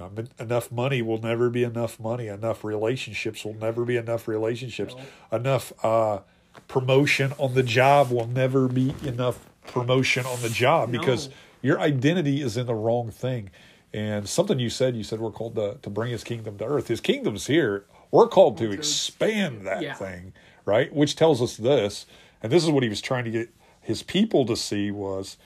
um, 0.00 0.26
enough 0.40 0.72
money 0.72 1.00
will 1.00 1.20
never 1.20 1.48
be 1.48 1.62
enough 1.62 2.00
money. 2.00 2.26
Enough 2.26 2.64
relationships 2.64 3.44
will 3.44 3.54
never 3.54 3.84
be 3.84 3.96
enough 3.96 4.26
relationships. 4.26 4.96
No. 5.30 5.38
Enough 5.38 5.72
uh, 5.84 6.18
promotion 6.66 7.32
on 7.38 7.54
the 7.54 7.62
job 7.62 8.10
will 8.10 8.26
never 8.26 8.66
be 8.66 8.92
enough 9.04 9.48
promotion 9.68 10.26
on 10.26 10.42
the 10.42 10.48
job 10.48 10.88
no. 10.88 10.98
because 10.98 11.30
your 11.62 11.78
identity 11.78 12.42
is 12.42 12.56
in 12.56 12.66
the 12.66 12.74
wrong 12.74 13.12
thing. 13.12 13.50
And 13.92 14.28
something 14.28 14.58
you 14.58 14.70
said, 14.70 14.96
you 14.96 15.04
said 15.04 15.20
we're 15.20 15.30
called 15.30 15.54
to, 15.54 15.78
to 15.82 15.88
bring 15.88 16.10
his 16.10 16.24
kingdom 16.24 16.58
to 16.58 16.64
earth. 16.64 16.88
His 16.88 17.00
kingdom's 17.00 17.46
here. 17.46 17.84
We're 18.10 18.26
called 18.26 18.58
to 18.58 18.72
expand 18.72 19.64
that 19.68 19.82
yeah. 19.82 19.94
thing, 19.94 20.32
right? 20.64 20.92
Which 20.92 21.14
tells 21.14 21.40
us 21.40 21.56
this, 21.56 22.06
and 22.42 22.50
this 22.50 22.64
is 22.64 22.70
what 22.70 22.82
he 22.82 22.88
was 22.88 23.00
trying 23.00 23.24
to 23.24 23.30
get 23.30 23.54
his 23.80 24.02
people 24.02 24.46
to 24.46 24.56
see 24.56 24.90
was 24.90 25.36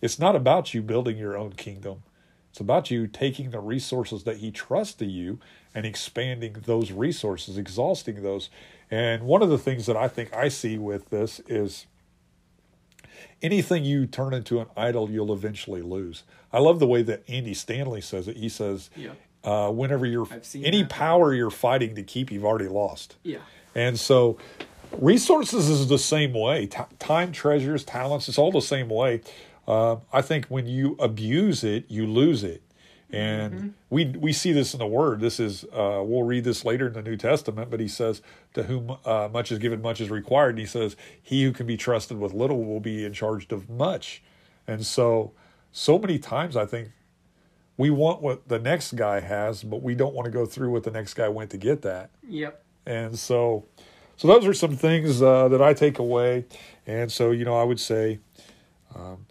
it's 0.00 0.18
not 0.18 0.36
about 0.36 0.74
you 0.74 0.82
building 0.82 1.18
your 1.18 1.36
own 1.36 1.52
kingdom. 1.52 2.02
It's 2.50 2.60
about 2.60 2.90
you 2.90 3.06
taking 3.06 3.50
the 3.50 3.60
resources 3.60 4.24
that 4.24 4.38
he 4.38 4.50
trusts 4.50 4.94
to 4.94 5.06
you 5.06 5.38
and 5.74 5.84
expanding 5.84 6.56
those 6.64 6.92
resources, 6.92 7.58
exhausting 7.58 8.22
those. 8.22 8.48
And 8.90 9.24
one 9.24 9.42
of 9.42 9.50
the 9.50 9.58
things 9.58 9.86
that 9.86 9.96
I 9.96 10.08
think 10.08 10.34
I 10.34 10.48
see 10.48 10.78
with 10.78 11.10
this 11.10 11.40
is 11.46 11.86
anything 13.42 13.84
you 13.84 14.06
turn 14.06 14.32
into 14.32 14.60
an 14.60 14.66
idol, 14.76 15.10
you'll 15.10 15.32
eventually 15.32 15.82
lose. 15.82 16.24
I 16.52 16.58
love 16.58 16.78
the 16.78 16.86
way 16.86 17.02
that 17.02 17.22
Andy 17.28 17.54
Stanley 17.54 18.00
says 18.00 18.28
it. 18.28 18.36
He 18.36 18.48
says, 18.48 18.90
yeah. 18.96 19.10
uh, 19.44 19.70
whenever 19.70 20.06
you're 20.06 20.26
any 20.54 20.82
that. 20.82 20.90
power 20.90 21.34
you're 21.34 21.50
fighting 21.50 21.94
to 21.96 22.02
keep, 22.02 22.32
you've 22.32 22.44
already 22.44 22.68
lost. 22.68 23.16
Yeah. 23.22 23.38
And 23.74 24.00
so 24.00 24.38
resources 24.98 25.68
is 25.68 25.88
the 25.88 25.98
same 25.98 26.32
way. 26.32 26.66
T- 26.66 26.80
time, 26.98 27.32
treasures, 27.32 27.84
talents, 27.84 28.28
it's 28.28 28.38
all 28.38 28.50
the 28.50 28.62
same 28.62 28.88
way. 28.88 29.20
Uh, 29.68 29.96
I 30.14 30.22
think 30.22 30.46
when 30.46 30.66
you 30.66 30.96
abuse 30.98 31.62
it, 31.62 31.84
you 31.88 32.06
lose 32.06 32.42
it. 32.42 32.62
And 33.10 33.54
mm-hmm. 33.54 33.68
we 33.90 34.06
we 34.06 34.32
see 34.32 34.52
this 34.52 34.74
in 34.74 34.78
the 34.78 34.86
Word. 34.86 35.20
This 35.20 35.38
is 35.38 35.64
uh, 35.64 36.02
we'll 36.04 36.24
read 36.24 36.44
this 36.44 36.64
later 36.64 36.88
in 36.88 36.92
the 36.92 37.02
New 37.02 37.16
Testament, 37.16 37.70
but 37.70 37.80
he 37.80 37.88
says, 37.88 38.20
"To 38.54 38.64
whom 38.64 38.96
uh, 39.04 39.28
much 39.32 39.50
is 39.50 39.58
given, 39.58 39.80
much 39.80 40.00
is 40.00 40.10
required." 40.10 40.50
And 40.50 40.58
he 40.58 40.66
says, 40.66 40.94
"He 41.22 41.44
who 41.44 41.52
can 41.52 41.66
be 41.66 41.76
trusted 41.78 42.18
with 42.18 42.34
little 42.34 42.64
will 42.64 42.80
be 42.80 43.06
in 43.06 43.14
charge 43.14 43.50
of 43.50 43.70
much." 43.70 44.22
And 44.66 44.84
so, 44.84 45.32
so 45.72 45.98
many 45.98 46.18
times 46.18 46.54
I 46.54 46.66
think 46.66 46.90
we 47.78 47.88
want 47.88 48.20
what 48.20 48.48
the 48.48 48.58
next 48.58 48.94
guy 48.94 49.20
has, 49.20 49.62
but 49.62 49.82
we 49.82 49.94
don't 49.94 50.14
want 50.14 50.26
to 50.26 50.32
go 50.32 50.44
through 50.44 50.70
what 50.70 50.82
the 50.82 50.90
next 50.90 51.14
guy 51.14 51.28
went 51.28 51.50
to 51.50 51.56
get 51.56 51.80
that. 51.82 52.10
Yep. 52.28 52.62
And 52.84 53.18
so, 53.18 53.64
so 54.18 54.28
those 54.28 54.44
are 54.44 54.52
some 54.52 54.76
things 54.76 55.22
uh, 55.22 55.48
that 55.48 55.62
I 55.62 55.72
take 55.72 55.98
away. 55.98 56.44
And 56.86 57.10
so, 57.10 57.30
you 57.30 57.46
know, 57.46 57.58
I 57.58 57.62
would 57.62 57.80
say, 57.80 58.18
um, 58.94 59.24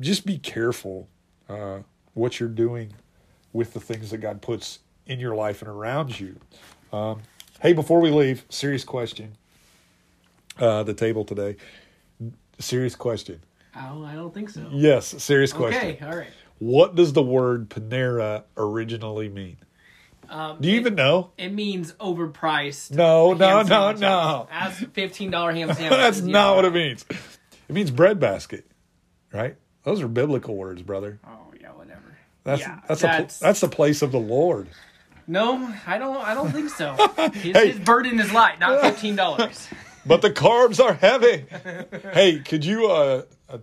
just 0.00 0.26
be 0.26 0.38
careful 0.38 1.08
uh, 1.48 1.80
what 2.14 2.40
you're 2.40 2.48
doing 2.48 2.92
with 3.52 3.74
the 3.74 3.80
things 3.80 4.10
that 4.10 4.18
God 4.18 4.40
puts 4.42 4.80
in 5.06 5.18
your 5.20 5.34
life 5.34 5.60
and 5.62 5.68
around 5.70 6.18
you. 6.18 6.38
Um, 6.92 7.22
hey, 7.60 7.72
before 7.72 8.00
we 8.00 8.10
leave, 8.10 8.44
serious 8.48 8.84
question. 8.84 9.36
uh, 10.58 10.82
the 10.82 10.94
table 10.94 11.24
today. 11.24 11.56
Serious 12.58 12.94
question. 12.94 13.40
Oh, 13.74 14.04
I 14.04 14.14
don't 14.14 14.32
think 14.34 14.50
so. 14.50 14.68
Yes, 14.70 15.06
serious 15.22 15.52
question. 15.52 15.92
Okay, 15.92 16.04
all 16.04 16.14
right. 16.16 16.28
What 16.58 16.94
does 16.94 17.12
the 17.14 17.22
word 17.22 17.70
Panera 17.70 18.44
originally 18.56 19.28
mean? 19.28 19.56
Um, 20.28 20.58
Do 20.60 20.68
you 20.68 20.76
it, 20.76 20.80
even 20.80 20.94
know? 20.94 21.32
It 21.36 21.50
means 21.50 21.92
overpriced. 21.94 22.92
No, 22.92 23.32
no, 23.32 23.62
no, 23.62 23.92
no. 23.92 24.48
That's 24.50 24.78
fifteen 24.92 25.30
dollar 25.30 25.52
ham 25.52 25.72
sandwich. 25.72 25.90
That's 26.00 26.20
not 26.20 26.56
what 26.56 26.64
it 26.66 26.72
means. 26.72 27.04
It 27.10 27.72
means 27.74 27.90
breadbasket, 27.90 28.66
right? 29.32 29.56
Those 29.84 30.00
are 30.02 30.08
biblical 30.08 30.56
words, 30.56 30.82
brother. 30.82 31.18
Oh 31.26 31.52
yeah, 31.60 31.70
whatever. 31.72 32.16
That's 32.44 32.60
yeah, 32.60 32.80
that's 32.88 33.02
that's 33.02 33.40
A, 33.40 33.44
that's 33.44 33.60
the 33.60 33.68
place 33.68 34.02
of 34.02 34.12
the 34.12 34.20
Lord. 34.20 34.68
no. 35.26 35.72
I 35.86 35.98
don't. 35.98 36.16
I 36.16 36.34
don't 36.34 36.50
think 36.52 36.70
so. 36.70 36.94
His, 37.34 37.56
Hey. 37.56 37.70
his 37.72 37.80
burden 37.80 38.18
is 38.20 38.32
light, 38.32 38.58
not 38.60 38.80
fifteen 38.82 39.16
dollars. 39.16 39.68
But 40.04 40.20
the 40.22 40.30
carbs 40.30 40.82
are 40.82 40.94
heavy. 40.94 41.44
hey, 42.12 42.40
could 42.40 42.64
you 42.64 42.86
uh, 42.90 43.22
uh, 43.48 43.58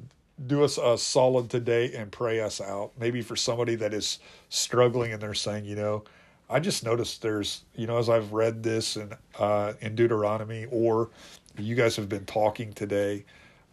do 0.47 0.63
us 0.63 0.77
a 0.77 0.97
solid 0.97 1.49
today 1.49 1.93
and 1.93 2.09
pray 2.11 2.39
us 2.39 2.61
out? 2.61 2.91
Maybe 2.97 3.21
for 3.21 3.35
somebody 3.35 3.75
that 3.75 3.93
is 3.93 4.19
struggling 4.47 5.11
and 5.11 5.21
they're 5.21 5.33
saying, 5.33 5.65
you 5.65 5.75
know, 5.75 6.05
I 6.49 6.61
just 6.61 6.85
noticed 6.85 7.21
there's, 7.21 7.63
you 7.75 7.87
know, 7.87 7.97
as 7.97 8.07
I've 8.09 8.31
read 8.31 8.63
this 8.63 8.95
in 8.95 9.11
uh, 9.37 9.73
in 9.81 9.95
Deuteronomy, 9.95 10.65
or 10.71 11.09
you 11.57 11.75
guys 11.75 11.97
have 11.97 12.07
been 12.07 12.25
talking 12.25 12.71
today, 12.71 13.25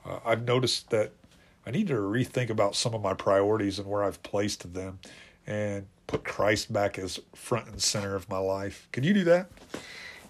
uh, 0.04 0.18
I've 0.24 0.44
noticed 0.44 0.90
that 0.90 1.12
I 1.66 1.70
need 1.72 1.88
to 1.88 1.94
rethink 1.94 2.48
about 2.50 2.76
some 2.76 2.94
of 2.94 3.02
my 3.02 3.12
priorities 3.14 3.78
and 3.78 3.88
where 3.88 4.04
I've 4.04 4.22
placed 4.22 4.72
them, 4.72 5.00
and 5.46 5.86
put 6.06 6.24
Christ 6.24 6.72
back 6.72 6.98
as 6.98 7.18
front 7.34 7.66
and 7.68 7.82
center 7.82 8.14
of 8.14 8.28
my 8.28 8.38
life. 8.38 8.88
Can 8.92 9.02
you 9.02 9.12
do 9.12 9.24
that? 9.24 9.48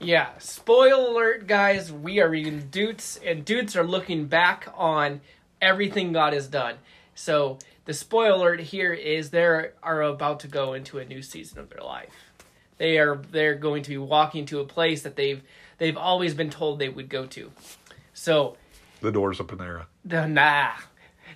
Yeah, 0.00 0.28
spoil 0.38 1.10
alert, 1.12 1.46
guys. 1.46 1.92
We 1.92 2.20
are 2.20 2.28
reading 2.28 2.68
Dutes, 2.70 3.18
and 3.24 3.44
Dutes 3.44 3.76
are 3.76 3.86
looking 3.86 4.26
back 4.26 4.68
on 4.74 5.20
everything 5.60 6.12
God 6.12 6.32
has 6.32 6.48
done. 6.48 6.76
So, 7.14 7.58
the 7.86 7.94
spoiler 7.94 8.34
alert 8.34 8.60
here 8.60 8.92
is 8.92 9.30
they 9.30 9.44
are 9.44 10.02
about 10.02 10.40
to 10.40 10.48
go 10.48 10.72
into 10.74 10.98
a 10.98 11.04
new 11.04 11.22
season 11.22 11.58
of 11.58 11.70
their 11.70 11.82
life. 11.82 12.12
They 12.78 12.98
are 12.98 13.16
they're 13.30 13.54
going 13.54 13.82
to 13.84 13.90
be 13.90 13.96
walking 13.98 14.44
to 14.46 14.60
a 14.60 14.64
place 14.64 15.02
that 15.02 15.16
they've 15.16 15.42
they've 15.78 15.96
always 15.96 16.34
been 16.34 16.50
told 16.50 16.78
they 16.78 16.88
would 16.90 17.08
go 17.08 17.24
to. 17.26 17.52
So, 18.12 18.56
The 19.00 19.12
doors 19.12 19.38
of 19.40 19.46
Panera. 19.46 19.86
the- 20.04 20.26
nah, 20.26 20.72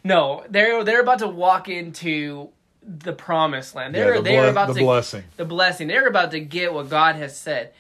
no, 0.04 0.44
they're 0.48 0.82
they're 0.84 1.00
about 1.00 1.20
to 1.20 1.28
walk 1.28 1.68
into 1.68 2.50
the 2.82 3.12
promised 3.12 3.74
land. 3.74 3.94
They're 3.94 4.16
the 4.16 4.22
they're 4.22 4.42
ble- 4.42 4.50
about 4.50 4.68
the 4.68 4.74
to 4.74 4.80
blessing. 4.80 5.24
the 5.36 5.44
blessing. 5.44 5.88
They're 5.88 6.06
about 6.06 6.30
to 6.32 6.40
get 6.40 6.72
what 6.72 6.88
God 6.88 7.16
has 7.16 7.36
said. 7.36 7.72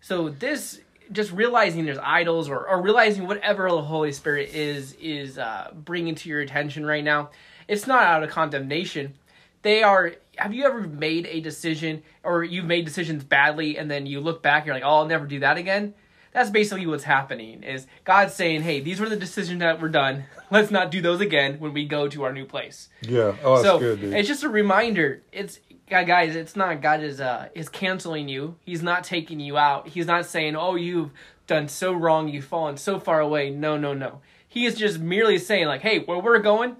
So 0.00 0.28
this 0.28 0.80
just 1.12 1.32
realizing 1.32 1.84
there's 1.84 1.98
idols 1.98 2.48
or, 2.48 2.68
or 2.68 2.80
realizing 2.80 3.26
whatever 3.26 3.68
the 3.68 3.82
Holy 3.82 4.12
Spirit 4.12 4.50
is 4.54 4.94
is 4.94 5.38
uh, 5.38 5.70
bringing 5.74 6.14
to 6.16 6.28
your 6.28 6.40
attention 6.40 6.84
right 6.86 7.04
now. 7.04 7.30
It's 7.68 7.86
not 7.86 8.02
out 8.04 8.22
of 8.22 8.30
condemnation. 8.30 9.14
They 9.62 9.82
are. 9.82 10.14
Have 10.36 10.54
you 10.54 10.64
ever 10.64 10.80
made 10.80 11.26
a 11.26 11.40
decision 11.40 12.02
or 12.22 12.42
you've 12.42 12.64
made 12.64 12.86
decisions 12.86 13.22
badly 13.24 13.76
and 13.76 13.90
then 13.90 14.06
you 14.06 14.20
look 14.20 14.42
back 14.42 14.62
and 14.62 14.66
you're 14.66 14.74
like, 14.76 14.84
oh, 14.84 15.00
I'll 15.00 15.06
never 15.06 15.26
do 15.26 15.40
that 15.40 15.58
again? 15.58 15.94
That's 16.32 16.50
basically 16.50 16.86
what's 16.86 17.04
happening. 17.04 17.62
Is 17.62 17.86
God 18.04 18.30
saying, 18.30 18.62
hey, 18.62 18.80
these 18.80 19.00
were 19.00 19.08
the 19.08 19.16
decisions 19.16 19.60
that 19.60 19.80
were 19.80 19.88
done. 19.88 20.24
Let's 20.50 20.70
not 20.70 20.90
do 20.90 21.00
those 21.00 21.20
again 21.20 21.58
when 21.58 21.72
we 21.72 21.86
go 21.86 22.08
to 22.08 22.22
our 22.24 22.32
new 22.32 22.44
place 22.44 22.88
Yeah. 23.02 23.36
Oh, 23.42 23.54
that's 23.56 23.66
so 23.66 23.78
good, 23.78 24.00
dude. 24.00 24.14
it's 24.14 24.28
just 24.28 24.42
a 24.42 24.48
reminder. 24.48 25.22
It's 25.32 25.60
guys. 25.88 26.36
It's 26.36 26.54
not 26.56 26.80
God 26.80 27.02
is 27.02 27.20
uh 27.20 27.48
is 27.54 27.68
canceling 27.68 28.28
you. 28.28 28.56
He's 28.64 28.82
not 28.82 29.04
taking 29.04 29.40
you 29.40 29.56
out. 29.58 29.88
He's 29.88 30.06
not 30.06 30.26
saying, 30.26 30.56
"Oh, 30.56 30.76
you've 30.76 31.10
done 31.46 31.68
so 31.68 31.92
wrong. 31.92 32.28
You've 32.28 32.44
fallen 32.44 32.76
so 32.76 33.00
far 33.00 33.20
away." 33.20 33.50
No, 33.50 33.76
no, 33.76 33.92
no. 33.94 34.20
He 34.48 34.66
is 34.66 34.74
just 34.76 34.98
merely 34.98 35.38
saying, 35.38 35.66
like, 35.66 35.80
"Hey, 35.82 35.98
where 36.00 36.18
we're 36.18 36.38
going, 36.38 36.76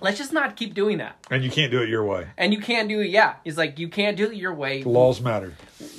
let's 0.00 0.18
just 0.18 0.32
not 0.32 0.56
keep 0.56 0.74
doing 0.74 0.98
that." 0.98 1.16
and 1.30 1.44
you 1.44 1.50
can't 1.50 1.70
do 1.70 1.82
it 1.82 1.88
your 1.88 2.04
way. 2.04 2.28
And 2.36 2.52
you 2.52 2.60
can't 2.60 2.88
do 2.88 3.00
it. 3.00 3.08
Yeah, 3.10 3.34
he's 3.44 3.58
like, 3.58 3.78
you 3.78 3.88
can't 3.88 4.16
do 4.16 4.30
it 4.30 4.36
your 4.36 4.54
way. 4.54 4.82
The 4.82 4.88
laws 4.88 5.20
matter. 5.20 5.54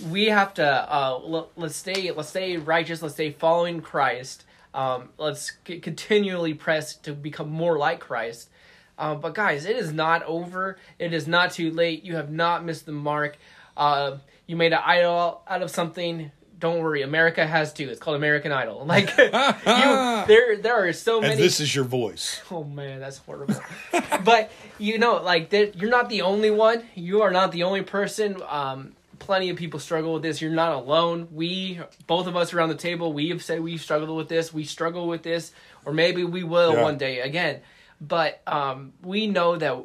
We 0.10 0.26
have 0.26 0.54
to 0.56 0.66
uh 0.66 1.20
l- 1.24 1.50
let's 1.56 1.76
stay 1.76 2.12
let's 2.12 2.30
stay 2.30 2.58
righteous. 2.58 3.02
Let's 3.02 3.16
stay 3.16 3.32
following 3.32 3.82
Christ. 3.82 4.46
Um, 4.74 5.10
let's 5.18 5.52
c- 5.68 5.80
continually 5.80 6.54
press 6.56 6.96
to 6.98 7.14
become 7.14 7.50
more 7.50 7.78
like 7.78 8.00
Christ. 8.00 8.50
Um, 8.98 9.22
but 9.22 9.34
guys, 9.36 9.66
it 9.66 9.76
is 9.76 9.92
not 9.92 10.24
over. 10.24 10.78
It 11.00 11.14
is 11.14 11.28
not 11.28 11.52
too 11.52 11.72
late. 11.72 12.04
You 12.04 12.16
have 12.16 12.32
not 12.32 12.64
missed 12.66 12.86
the 12.86 12.92
mark. 12.92 13.38
Uh, 13.78 14.18
you 14.48 14.56
made 14.56 14.74
an 14.74 14.80
idol 14.84 15.42
out 15.48 15.62
of 15.62 15.70
something. 15.72 16.32
Don't 16.64 16.80
worry, 16.80 17.02
America 17.02 17.46
has 17.46 17.74
too. 17.74 17.90
It's 17.90 18.00
called 18.00 18.16
American 18.16 18.54
Idol. 18.54 18.86
Like 18.94 19.10
you, 19.18 19.30
there, 20.28 20.56
there 20.56 20.88
are 20.88 20.94
so 20.94 21.20
many. 21.20 21.34
And 21.34 21.42
this 21.42 21.60
is 21.60 21.76
your 21.76 21.84
voice. 21.84 22.42
Oh 22.50 22.64
man, 22.64 23.02
that's 23.02 23.18
horrible. 23.18 23.56
but 24.24 24.50
you 24.80 24.98
know, 24.98 25.22
like 25.22 25.50
that, 25.50 25.76
you're 25.76 25.90
not 25.90 26.08
the 26.08 26.22
only 26.22 26.52
one. 26.52 26.86
You 26.96 27.24
are 27.24 27.32
not 27.32 27.52
the 27.52 27.64
only 27.64 27.82
person. 27.82 28.42
Um, 28.48 28.94
plenty 29.20 29.50
of 29.50 29.58
people 29.58 29.78
struggle 29.82 30.14
with 30.14 30.24
this. 30.24 30.42
You're 30.42 30.52
not 30.54 30.72
alone. 30.72 31.28
We, 31.34 31.82
both 32.08 32.28
of 32.28 32.38
us 32.38 32.54
around 32.54 32.70
the 32.70 32.76
table, 32.76 33.12
we 33.12 33.28
have 33.28 33.44
said 33.44 33.60
we've 33.60 33.82
struggled 33.82 34.16
with 34.16 34.30
this. 34.30 34.54
We 34.54 34.64
struggle 34.64 35.06
with 35.06 35.22
this, 35.22 35.52
or 35.84 35.92
maybe 35.92 36.24
we 36.24 36.46
will 36.46 36.76
Yeah. 36.76 36.84
one 36.84 36.98
day 36.98 37.20
again. 37.20 37.60
But 38.00 38.42
um, 38.48 38.94
we 39.02 39.28
know 39.28 39.58
that 39.58 39.84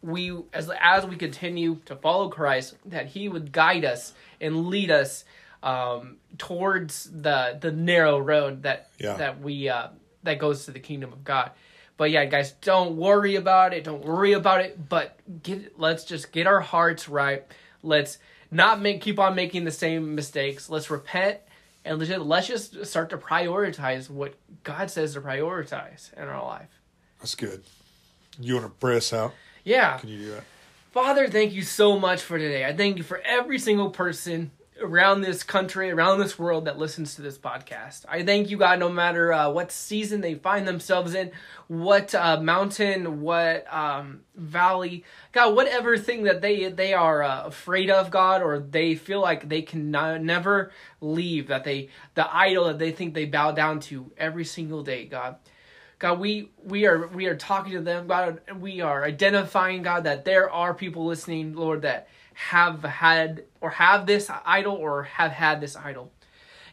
we, 0.00 0.32
as 0.52 0.70
as 0.80 1.06
we 1.06 1.16
continue 1.16 1.78
to 1.86 1.96
follow 1.96 2.28
Christ, 2.28 2.76
that 2.84 3.06
He 3.06 3.28
would 3.28 3.50
guide 3.50 3.84
us 3.84 4.12
and 4.40 4.68
lead 4.68 4.92
us 4.92 5.24
um, 5.62 6.16
towards 6.38 7.04
the 7.04 7.58
the 7.60 7.72
narrow 7.72 8.18
road 8.18 8.62
that 8.62 8.88
Yeah. 8.98 9.14
that 9.16 9.40
we 9.40 9.68
uh, 9.68 9.88
that 10.22 10.38
goes 10.38 10.64
to 10.66 10.70
the 10.70 10.80
kingdom 10.80 11.12
of 11.12 11.24
God. 11.24 11.50
But 11.96 12.10
yeah, 12.10 12.24
guys, 12.24 12.52
don't 12.62 12.96
worry 12.96 13.36
about 13.36 13.74
it. 13.74 13.84
Don't 13.84 14.04
worry 14.04 14.32
about 14.32 14.60
it. 14.62 14.88
But 14.88 15.18
get 15.42 15.78
let's 15.78 16.04
just 16.04 16.32
get 16.32 16.46
our 16.46 16.60
hearts 16.60 17.08
right. 17.08 17.44
Let's 17.82 18.18
not 18.50 18.80
make 18.80 19.00
keep 19.00 19.18
on 19.18 19.34
making 19.34 19.64
the 19.64 19.70
same 19.70 20.14
mistakes. 20.14 20.68
Let's 20.70 20.90
repent 20.90 21.38
and 21.84 21.98
let's 21.98 22.10
just, 22.10 22.20
let's 22.26 22.46
just 22.46 22.84
start 22.86 23.10
to 23.10 23.16
prioritize 23.18 24.10
what 24.10 24.34
God 24.64 24.90
says 24.90 25.14
to 25.14 25.20
prioritize 25.20 26.12
in 26.14 26.24
our 26.24 26.44
life. 26.44 26.68
That's 27.20 27.34
good. 27.34 27.62
You 28.38 28.54
want 28.54 28.66
to 28.66 28.72
pray 28.72 28.96
us 28.96 29.12
out? 29.12 29.34
Yeah. 29.64 29.98
Can 29.98 30.08
you 30.08 30.18
do 30.18 30.30
that? 30.32 30.44
Father, 30.92 31.28
thank 31.28 31.52
you 31.52 31.62
so 31.62 31.98
much 31.98 32.22
for 32.22 32.38
today. 32.38 32.64
I 32.64 32.74
thank 32.74 32.96
you 32.96 33.02
for 33.04 33.18
every 33.24 33.58
single 33.58 33.90
person 33.90 34.50
around 34.80 35.20
this 35.20 35.42
country, 35.42 35.90
around 35.90 36.18
this 36.18 36.38
world 36.38 36.64
that 36.64 36.78
listens 36.78 37.14
to 37.14 37.22
this 37.22 37.38
podcast. 37.38 38.04
I 38.08 38.24
thank 38.24 38.50
you, 38.50 38.56
God, 38.56 38.78
no 38.78 38.88
matter 38.88 39.32
uh, 39.32 39.50
what 39.50 39.70
season 39.70 40.20
they 40.20 40.34
find 40.34 40.66
themselves 40.66 41.14
in, 41.14 41.30
what 41.68 42.14
uh, 42.14 42.40
mountain, 42.40 43.20
what 43.20 43.72
um, 43.72 44.20
valley, 44.34 45.04
God, 45.32 45.54
whatever 45.54 45.96
thing 45.96 46.24
that 46.24 46.40
they 46.40 46.70
they 46.70 46.94
are 46.94 47.22
uh, 47.22 47.44
afraid 47.44 47.90
of, 47.90 48.10
God, 48.10 48.42
or 48.42 48.58
they 48.58 48.94
feel 48.94 49.20
like 49.20 49.48
they 49.48 49.62
can 49.62 49.90
never 49.90 50.72
leave, 51.00 51.48
that 51.48 51.64
they 51.64 51.90
the 52.14 52.34
idol 52.34 52.66
that 52.66 52.78
they 52.78 52.92
think 52.92 53.14
they 53.14 53.26
bow 53.26 53.52
down 53.52 53.80
to 53.80 54.10
every 54.16 54.44
single 54.44 54.82
day, 54.82 55.04
God. 55.04 55.36
God, 55.98 56.18
we 56.18 56.50
we 56.64 56.86
are 56.86 57.08
we 57.08 57.26
are 57.26 57.36
talking 57.36 57.74
to 57.74 57.80
them, 57.82 58.06
God, 58.06 58.40
we 58.58 58.80
are 58.80 59.04
identifying, 59.04 59.82
God, 59.82 60.04
that 60.04 60.24
there 60.24 60.50
are 60.50 60.72
people 60.72 61.04
listening, 61.04 61.54
Lord, 61.54 61.82
that 61.82 62.08
have 62.48 62.82
had 62.82 63.44
or 63.60 63.70
have 63.70 64.06
this 64.06 64.30
idol 64.46 64.74
or 64.74 65.02
have 65.02 65.30
had 65.30 65.60
this 65.60 65.76
idol. 65.76 66.10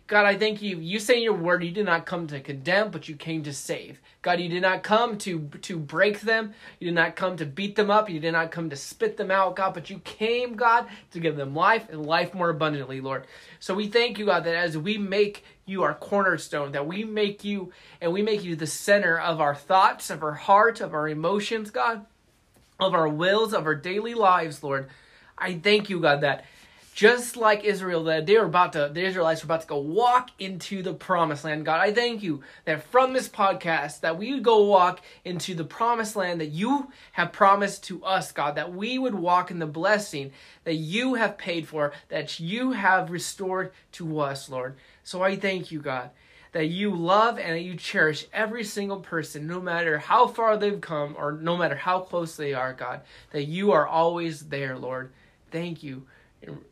God, 0.07 0.25
I 0.25 0.37
thank 0.37 0.61
you. 0.61 0.79
You 0.79 0.99
say 0.99 1.17
in 1.17 1.23
your 1.23 1.33
word 1.33 1.61
you 1.61 1.71
did 1.71 1.85
not 1.85 2.05
come 2.05 2.25
to 2.27 2.39
condemn, 2.39 2.89
but 2.89 3.09
you 3.09 3.15
came 3.17 3.43
to 3.43 3.51
save. 3.51 3.99
God, 4.21 4.39
you 4.39 4.47
did 4.47 4.61
not 4.61 4.81
come 4.81 5.17
to 5.19 5.49
to 5.63 5.77
break 5.77 6.21
them. 6.21 6.53
You 6.79 6.87
did 6.87 6.95
not 6.95 7.17
come 7.17 7.35
to 7.35 7.45
beat 7.45 7.75
them 7.75 7.91
up. 7.91 8.09
You 8.09 8.21
did 8.21 8.31
not 8.31 8.49
come 8.49 8.69
to 8.69 8.77
spit 8.77 9.17
them 9.17 9.29
out, 9.29 9.57
God, 9.57 9.73
but 9.73 9.89
you 9.89 9.99
came, 9.99 10.55
God, 10.55 10.87
to 11.11 11.19
give 11.19 11.35
them 11.35 11.53
life 11.53 11.89
and 11.89 12.05
life 12.05 12.33
more 12.33 12.49
abundantly, 12.49 13.01
Lord. 13.01 13.27
So 13.59 13.75
we 13.75 13.87
thank 13.87 14.17
you, 14.17 14.27
God, 14.27 14.45
that 14.45 14.55
as 14.55 14.77
we 14.77 14.97
make 14.97 15.43
you 15.65 15.83
our 15.83 15.95
cornerstone, 15.95 16.71
that 16.71 16.87
we 16.87 17.03
make 17.03 17.43
you 17.43 17.73
and 17.99 18.13
we 18.13 18.21
make 18.21 18.45
you 18.45 18.55
the 18.55 18.67
center 18.67 19.19
of 19.19 19.41
our 19.41 19.55
thoughts, 19.55 20.09
of 20.09 20.23
our 20.23 20.35
heart, 20.35 20.79
of 20.79 20.93
our 20.93 21.09
emotions, 21.09 21.71
God, 21.71 22.05
of 22.79 22.93
our 22.93 23.09
wills, 23.09 23.53
of 23.53 23.65
our 23.65 23.75
daily 23.75 24.13
lives, 24.13 24.63
Lord. 24.63 24.87
I 25.37 25.53
thank 25.55 25.89
you, 25.89 25.99
God, 25.99 26.21
that 26.21 26.45
just 26.97 27.37
like 27.37 27.63
Israel, 27.63 28.05
that 28.05 28.25
they 28.25 28.35
were 28.39 28.45
about 28.45 28.73
to, 28.73 28.89
the 28.91 29.05
Israelites 29.05 29.43
were 29.43 29.45
about 29.45 29.61
to 29.61 29.67
go 29.67 29.77
walk 29.77 30.31
into 30.39 30.81
the 30.81 30.95
promised 30.95 31.43
land. 31.43 31.63
God, 31.63 31.79
I 31.79 31.93
thank 31.93 32.23
you 32.23 32.41
that 32.65 32.89
from 32.89 33.13
this 33.13 33.29
podcast, 33.29 33.99
that 33.99 34.17
we 34.17 34.33
would 34.33 34.41
go 34.41 34.63
walk 34.63 35.01
into 35.23 35.53
the 35.53 35.63
promised 35.63 36.15
land 36.15 36.41
that 36.41 36.47
you 36.47 36.91
have 37.11 37.31
promised 37.31 37.83
to 37.83 38.03
us, 38.03 38.31
God, 38.31 38.55
that 38.55 38.73
we 38.73 38.97
would 38.97 39.13
walk 39.13 39.51
in 39.51 39.59
the 39.59 39.67
blessing 39.67 40.31
that 40.63 40.73
you 40.73 41.13
have 41.13 41.37
paid 41.37 41.67
for, 41.67 41.93
that 42.09 42.39
you 42.39 42.71
have 42.71 43.11
restored 43.11 43.73
to 43.91 44.19
us, 44.19 44.49
Lord. 44.49 44.75
So 45.03 45.21
I 45.21 45.35
thank 45.35 45.71
you, 45.71 45.81
God 45.81 46.09
that 46.53 46.67
you 46.67 46.95
love 46.95 47.37
and 47.37 47.55
that 47.55 47.61
you 47.61 47.75
cherish 47.75 48.25
every 48.33 48.63
single 48.63 48.99
person, 48.99 49.45
no 49.45 49.61
matter 49.61 49.99
how 49.99 50.25
far 50.25 50.57
they've 50.57 50.81
come 50.81 51.15
or 51.15 51.31
no 51.31 51.55
matter 51.55 51.75
how 51.75 51.99
close 51.99 52.35
they 52.35 52.53
are, 52.53 52.73
God, 52.73 53.01
that 53.29 53.43
you 53.43 53.73
are 53.73 53.85
always 53.85 54.47
there, 54.47 54.75
Lord. 54.75 55.11
Thank 55.51 55.83
you. 55.83 56.05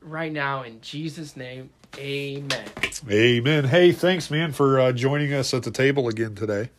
right 0.01 0.31
now 0.31 0.63
in 0.63 0.81
Jesus' 0.81 1.35
name. 1.35 1.69
Amen. 1.97 2.65
Amen. 3.09 3.63
Hey, 3.65 3.91
thanks, 3.91 4.29
man, 4.29 4.51
for 4.51 4.79
uh, 4.79 4.91
joining 4.91 5.33
us 5.33 5.53
at 5.53 5.63
the 5.63 5.71
table 5.71 6.07
again 6.07 6.35
today. 6.35 6.69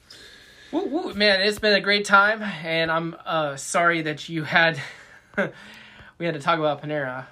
Woo, 0.73 0.85
woo, 0.87 1.15
man, 1.15 1.41
it's 1.41 1.59
been 1.59 1.75
a 1.75 1.81
great 1.81 2.05
time, 2.05 2.43
and 2.43 2.91
I'm 2.91 3.17
uh, 3.25 3.57
sorry 3.57 4.03
that 4.03 4.29
you 4.29 4.43
had 4.43 4.81
we 6.19 6.27
had 6.27 6.35
to 6.35 6.41
talk 6.41 6.59
about 6.59 6.83
Panera. 6.83 7.27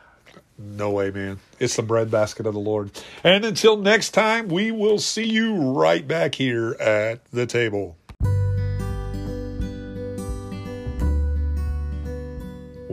No 0.57 0.91
way, 0.91 1.11
man. 1.11 1.41
It's 1.59 1.77
the 1.77 1.83
breadbasket 1.83 2.47
of 2.47 2.55
the 2.55 2.61
Lord. 2.61 2.91
And 3.25 3.45
until 3.45 3.77
next 3.77 4.11
time, 4.11 4.49
we 4.49 4.71
will 4.71 4.99
see 4.99 5.29
you 5.29 5.57
right 5.73 6.07
back 6.07 6.37
here 6.37 6.75
at 6.75 7.25
the 7.33 7.45
table. 7.47 7.97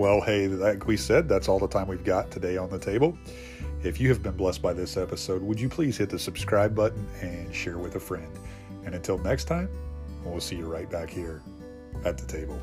Well, 0.01 0.19
hey, 0.19 0.47
like 0.47 0.87
we 0.87 0.97
said, 0.97 1.29
that's 1.29 1.47
all 1.47 1.59
the 1.59 1.67
time 1.67 1.87
we've 1.87 2.03
got 2.03 2.31
today 2.31 2.57
on 2.57 2.71
the 2.71 2.79
table. 2.79 3.15
If 3.83 4.01
you 4.01 4.09
have 4.09 4.23
been 4.23 4.35
blessed 4.35 4.59
by 4.59 4.73
this 4.73 4.97
episode, 4.97 5.43
would 5.43 5.59
you 5.59 5.69
please 5.69 5.95
hit 5.95 6.09
the 6.09 6.17
subscribe 6.17 6.73
button 6.73 7.07
and 7.21 7.53
share 7.53 7.77
with 7.77 7.95
a 7.97 7.99
friend? 7.99 8.27
And 8.83 8.95
until 8.95 9.19
next 9.19 9.43
time, 9.43 9.69
we'll 10.25 10.39
see 10.39 10.55
you 10.55 10.65
right 10.65 10.89
back 10.89 11.11
here 11.11 11.43
at 12.03 12.17
the 12.17 12.25
table. 12.25 12.59